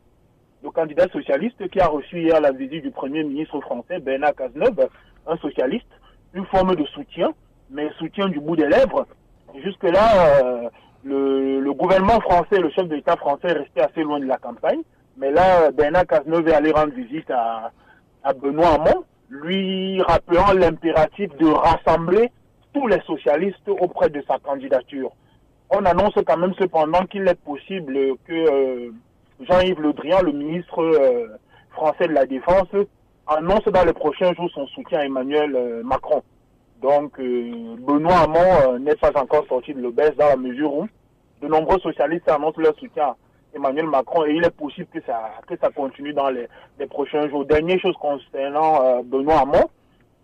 le 0.63 0.71
candidat 0.71 1.09
socialiste 1.09 1.69
qui 1.69 1.81
a 1.81 1.87
reçu 1.87 2.23
hier 2.23 2.41
la 2.41 2.53
visite 2.53 2.83
du 2.83 2.91
Premier 2.91 3.23
ministre 3.23 3.61
français 3.61 4.01
Bernard 4.01 4.35
Cazeneuve, 4.35 4.89
un 5.27 5.37
socialiste, 5.39 5.87
une 6.33 6.47
forme 6.47 6.75
de 6.75 6.85
soutien, 6.87 7.33
mais 7.71 7.91
soutien 7.99 8.29
du 8.29 8.41
bout 8.41 8.57
des 8.57 8.69
lèvres. 8.69 9.07
Jusque-là, 9.63 10.43
euh, 10.43 10.69
le, 11.05 11.73
gouvernement 11.73 12.21
français, 12.21 12.59
le 12.59 12.71
chef 12.71 12.89
de 12.89 12.97
l'État 12.97 13.17
français 13.17 13.49
est 13.49 13.53
resté 13.53 13.81
assez 13.81 14.03
loin 14.03 14.19
de 14.19 14.27
la 14.27 14.37
campagne. 14.37 14.81
Mais 15.17 15.31
là, 15.31 15.71
Bernard 15.71 16.07
Cazeneuve 16.07 16.49
est 16.49 16.55
allé 16.55 16.73
rendre 16.73 16.93
visite 16.93 17.31
à, 17.31 17.71
Benoît 18.43 18.75
Hamon, 18.75 19.05
lui 19.29 20.03
rappelant 20.03 20.53
l'impératif 20.55 21.31
de 21.37 21.47
rassembler 21.47 22.33
tous 22.73 22.89
les 22.89 23.01
socialistes 23.03 23.69
auprès 23.69 24.09
de 24.11 24.23
sa 24.27 24.39
candidature. 24.39 25.13
On 25.71 25.85
annonce 25.85 26.15
quand 26.27 26.37
même 26.37 26.55
cependant 26.59 27.05
qu'il 27.07 27.29
est 27.29 27.41
possible 27.41 27.95
que 28.27 28.33
euh, 28.33 28.91
Jean-Yves 29.41 29.81
Le 29.81 29.93
Drian, 29.93 30.23
le 30.23 30.33
ministre 30.33 30.83
euh, 30.83 31.29
français 31.71 32.09
de 32.09 32.13
la 32.13 32.27
Défense, 32.27 32.69
annonce 33.27 33.65
dans 33.65 33.85
les 33.85 33.93
prochains 33.93 34.33
jours 34.35 34.51
son 34.53 34.67
soutien 34.69 35.01
à 35.01 35.05
Emmanuel 35.05 35.83
Macron. 35.85 36.23
Donc, 36.85 37.19
euh, 37.19 37.77
Benoît 37.79 38.25
Hamon 38.25 38.79
n'est 38.79 38.95
pas 38.97 39.19
encore 39.19 39.47
sorti 39.47 39.73
de 39.73 39.81
l'obèse 39.81 40.15
dans 40.19 40.29
la 40.29 40.37
mesure 40.37 40.71
où 40.75 40.87
de 41.41 41.49
nombreux 41.49 41.79
socialistes 41.79 42.29
annoncent 42.29 42.61
leur 42.61 42.77
soutien 42.77 43.05
à 43.05 43.17
Emmanuel 43.55 43.87
Macron 43.87 44.27
et 44.27 44.35
il 44.35 44.45
est 44.45 44.55
possible 44.55 44.89
que 44.93 45.01
ça, 45.07 45.31
que 45.47 45.57
ça 45.57 45.71
continue 45.71 46.13
dans 46.13 46.29
les, 46.29 46.47
prochains 46.91 47.27
jours. 47.31 47.47
Dernière 47.47 47.81
chose 47.81 47.95
concernant 47.99 49.03
Benoît 49.03 49.41
Hamon, 49.41 49.65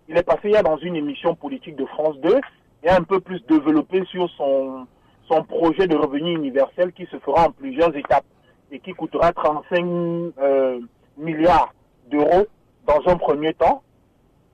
il 0.06 0.18
est 0.18 0.22
passé 0.22 0.50
hier 0.50 0.62
dans 0.62 0.76
une 0.76 0.96
émission 0.96 1.34
politique 1.34 1.76
de 1.76 1.86
France 1.86 2.18
2 2.18 2.38
et 2.82 2.90
a 2.90 2.96
un 2.96 3.04
peu 3.04 3.20
plus 3.20 3.42
développé 3.48 4.04
sur 4.10 4.28
son, 4.36 4.86
son 5.30 5.42
projet 5.44 5.86
de 5.86 5.96
revenu 5.96 6.34
universel 6.34 6.92
qui 6.92 7.06
se 7.06 7.18
fera 7.20 7.46
en 7.46 7.52
plusieurs 7.52 7.96
étapes 7.96 8.26
et 8.70 8.80
qui 8.80 8.92
coûtera 8.92 9.32
35 9.32 10.34
euh, 10.42 10.78
milliards 11.16 11.72
d'euros 12.10 12.46
dans 12.86 13.00
un 13.06 13.16
premier 13.16 13.54
temps. 13.54 13.82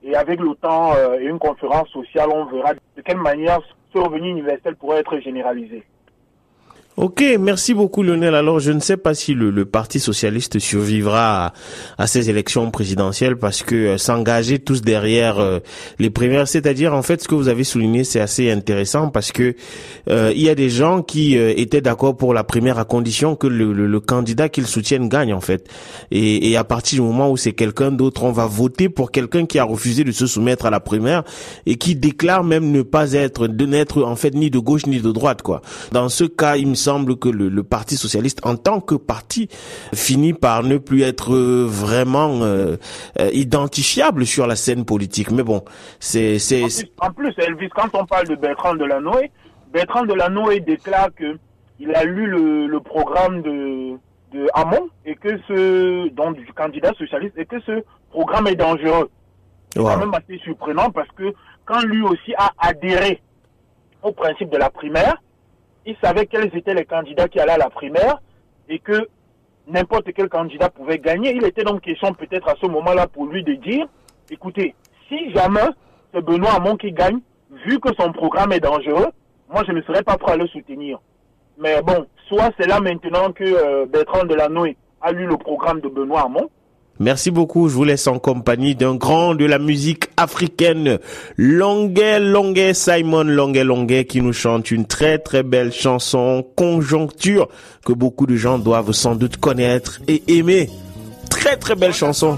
Et 0.07 0.15
avec 0.15 0.39
le 0.39 0.55
temps 0.55 0.93
euh, 0.95 1.19
et 1.19 1.25
une 1.25 1.37
conférence 1.37 1.89
sociale, 1.89 2.29
on 2.33 2.45
verra 2.45 2.73
de 2.73 3.01
quelle 3.03 3.17
manière 3.17 3.59
ce 3.93 3.99
revenu 3.99 4.29
universel 4.29 4.77
pourrait 4.77 4.99
être 4.99 5.19
généralisé. 5.19 5.83
Ok, 6.99 7.23
merci 7.39 7.75
beaucoup 7.75 8.01
Lionel. 8.01 8.33
Alors 8.33 8.59
je 8.59 8.71
ne 8.71 8.79
sais 8.79 8.97
pas 8.97 9.13
si 9.13 9.35
le, 9.35 9.65
Parti 9.65 9.99
socialiste 9.99 10.57
survivra 10.57 11.53
à, 11.99 12.07
ces 12.07 12.31
élections 12.31 12.71
présidentielles 12.71 13.37
parce 13.37 13.61
que 13.61 13.75
euh, 13.75 13.97
s'engager 13.99 14.57
tous 14.57 14.81
derrière 14.81 15.37
euh, 15.37 15.59
les 15.99 16.09
primaires, 16.09 16.47
c'est-à-dire 16.47 16.95
en 16.95 17.03
fait 17.03 17.21
ce 17.21 17.27
que 17.27 17.35
vous 17.35 17.49
avez 17.49 17.63
souligné, 17.63 18.03
c'est 18.03 18.19
assez 18.19 18.49
intéressant 18.49 19.09
parce 19.09 19.31
que 19.31 19.53
euh, 20.09 20.33
il 20.35 20.41
y 20.41 20.49
a 20.49 20.55
des 20.55 20.71
gens 20.71 21.03
qui 21.03 21.35
étaient 21.35 21.81
d'accord 21.81 22.17
pour 22.17 22.33
la 22.33 22.43
primaire 22.43 22.79
à 22.79 22.85
condition 22.85 23.35
que 23.35 23.45
le, 23.45 23.99
candidat 23.99 24.49
qu'ils 24.49 24.65
soutiennent 24.65 25.07
gagne 25.07 25.35
en 25.35 25.41
fait. 25.41 25.69
Et, 26.09 26.49
et 26.49 26.57
à 26.57 26.63
partir 26.63 27.03
du 27.03 27.07
moment 27.07 27.29
où 27.29 27.37
c'est 27.37 27.53
quelqu'un 27.53 27.91
d'autre, 27.91 28.23
on 28.23 28.31
va 28.31 28.47
voter 28.47 28.89
pour 28.89 29.11
quelqu'un 29.11 29.45
qui 29.45 29.59
a 29.59 29.63
refusé 29.63 30.03
de 30.03 30.11
se 30.11 30.25
soumettre 30.25 30.65
à 30.65 30.71
la 30.71 30.79
primaire 30.79 31.23
et 31.67 31.75
qui 31.75 31.95
déclare 31.95 32.43
même 32.43 32.71
ne 32.71 32.81
pas 32.81 33.13
être, 33.13 33.45
de 33.45 33.65
n'être 33.67 34.01
en 34.01 34.15
fait 34.15 34.33
ni 34.33 34.49
de 34.49 34.57
gauche 34.57 34.87
ni 34.87 34.99
de 34.99 35.11
droite 35.11 35.43
quoi. 35.43 35.61
Dans 35.91 36.09
ce 36.09 36.23
cas, 36.23 36.57
il 36.57 36.67
me 36.67 36.86
semble 36.87 37.17
que 37.17 37.27
le, 37.27 37.63
Parti 37.63 37.97
socialiste, 37.97 38.39
en 38.45 38.55
tant 38.55 38.79
que 38.79 38.95
parti, 38.95 39.49
finit 39.93 40.33
par 40.33 40.63
ne 40.63 40.77
plus 40.77 41.01
être 41.01 41.33
euh, 41.33 41.65
vraiment 41.67 42.41
euh, 42.43 42.77
euh, 43.19 43.29
identifiable 43.33 44.25
sur 44.25 44.47
la 44.47 44.55
scène 44.55 44.85
politique. 44.85 45.31
Mais 45.31 45.43
bon, 45.43 45.63
c'est 45.99 46.39
c'est 46.39 46.63
en, 47.01 47.11
plus, 47.11 47.33
Elvis, 47.37 47.69
quand 47.75 47.89
on 47.93 48.05
parle 48.05 48.27
de 48.29 48.35
Bertrand 48.35 48.75
Delanoë, 48.75 49.29
Bertrand 49.73 50.05
Delanoë 50.05 50.61
déclare 50.61 51.09
que 51.13 51.37
il 51.79 51.93
a 51.93 52.05
lu 52.05 52.25
le, 52.25 52.79
programme 52.79 53.41
de 53.41 53.97
de 54.33 54.47
Hamon 54.53 54.89
et 55.05 55.15
que 55.15 55.37
ce 55.47 56.07
donc 56.09 56.37
du 56.37 56.53
candidat 56.53 56.93
socialiste 56.93 57.37
et 57.37 57.45
que 57.45 57.59
ce 57.61 57.83
programme 58.11 58.47
est 58.47 58.55
dangereux. 58.55 59.09
C'est 59.73 59.81
quand 59.81 59.97
même 59.97 60.13
assez 60.13 60.37
surprenant 60.39 60.89
parce 60.89 61.11
que 61.17 61.33
quand 61.65 61.81
lui 61.81 62.01
aussi 62.01 62.33
a 62.37 62.51
adhéré 62.59 63.21
au 64.03 64.11
principe 64.13 64.49
de 64.49 64.57
la 64.57 64.69
primaire, 64.69 65.17
il 65.87 65.95
savait 66.03 66.25
quels 66.25 66.55
étaient 66.55 66.73
les 66.73 66.85
candidats 66.85 67.29
qui 67.29 67.39
allaient 67.39 67.53
à 67.53 67.57
la 67.57 67.69
primaire 67.69 68.21
et 68.67 68.77
que 68.77 69.07
n'importe 69.67 70.11
quel 70.13 70.27
candidat 70.27 70.69
pouvait 70.69 70.99
gagner. 70.99 71.33
Il 71.33 71.45
était 71.45 71.63
donc 71.63 71.81
question 71.81 72.13
peut-être 72.13 72.49
à 72.49 72.55
ce 72.61 72.67
moment-là 72.67 73.07
pour 73.07 73.25
lui 73.25 73.41
de 73.43 73.53
dire, 73.53 73.87
écoutez, 74.29 74.75
si 75.07 75.31
jamais 75.31 75.65
c'est 76.13 76.21
Benoît 76.21 76.55
Hamon 76.55 76.75
qui 76.75 76.91
gagne, 76.91 77.19
vu 77.65 77.79
que 77.79 77.89
son 77.97 78.11
programme 78.11 78.51
est 78.51 78.59
dangereux, 78.59 79.07
moi 79.49 79.63
je 79.65 79.71
ne 79.71 79.81
serais 79.83 80.03
pas 80.03 80.17
prêt 80.17 80.33
à 80.33 80.35
le 80.35 80.47
soutenir. 80.47 80.99
Mais 81.57 81.81
bon, 81.81 82.05
soit 82.27 82.51
c'est 82.59 82.67
là 82.67 82.81
maintenant 82.81 83.31
que 83.31 83.45
euh, 83.45 83.85
Bertrand 83.85 84.25
Delanoë 84.25 84.75
a 85.01 85.13
lu 85.13 85.25
le 85.25 85.37
programme 85.37 85.79
de 85.79 85.87
Benoît 85.87 86.23
Hamon, 86.25 86.49
Merci 86.99 87.31
beaucoup. 87.31 87.69
Je 87.69 87.75
vous 87.75 87.83
laisse 87.83 88.07
en 88.07 88.19
compagnie 88.19 88.75
d'un 88.75 88.95
grand 88.95 89.35
de 89.35 89.45
la 89.45 89.59
musique 89.59 90.09
africaine, 90.17 90.99
Longuet 91.37 92.19
Longuet, 92.19 92.73
Simon 92.73 93.23
Longuet 93.23 93.63
Longuet, 93.63 94.05
qui 94.05 94.21
nous 94.21 94.33
chante 94.33 94.71
une 94.71 94.85
très 94.85 95.19
très 95.19 95.43
belle 95.43 95.71
chanson, 95.71 96.45
Conjoncture, 96.55 97.47
que 97.85 97.93
beaucoup 97.93 98.25
de 98.25 98.35
gens 98.35 98.57
doivent 98.57 98.91
sans 98.91 99.15
doute 99.15 99.37
connaître 99.37 99.99
et 100.07 100.23
aimer. 100.27 100.69
Très 101.29 101.57
très 101.57 101.75
belle 101.75 101.93
chanson 101.93 102.37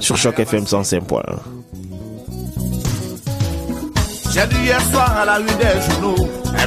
sur 0.00 0.16
Choc 0.16 0.38
FM 0.40 0.64
105.1. 0.64 1.22
J'ai 4.34 4.46
dit 4.46 4.62
hier 4.64 4.80
soir 4.90 5.14
à 5.14 5.24
la 5.26 5.36
rue 5.36 5.44
des 5.44 5.92
journaux, 5.92 6.16
un 6.56 6.66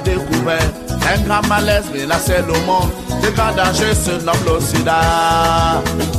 découvert 0.00 0.93
un 1.12 1.20
grand 1.22 1.46
malaise 1.48 1.84
menacé 1.92 2.34
le 2.46 2.54
monde. 2.66 2.90
C'est 3.22 3.34
grand 3.34 3.52
danger 3.54 3.94
ce 3.94 4.12
noble 4.24 4.60
sida. 4.60 5.00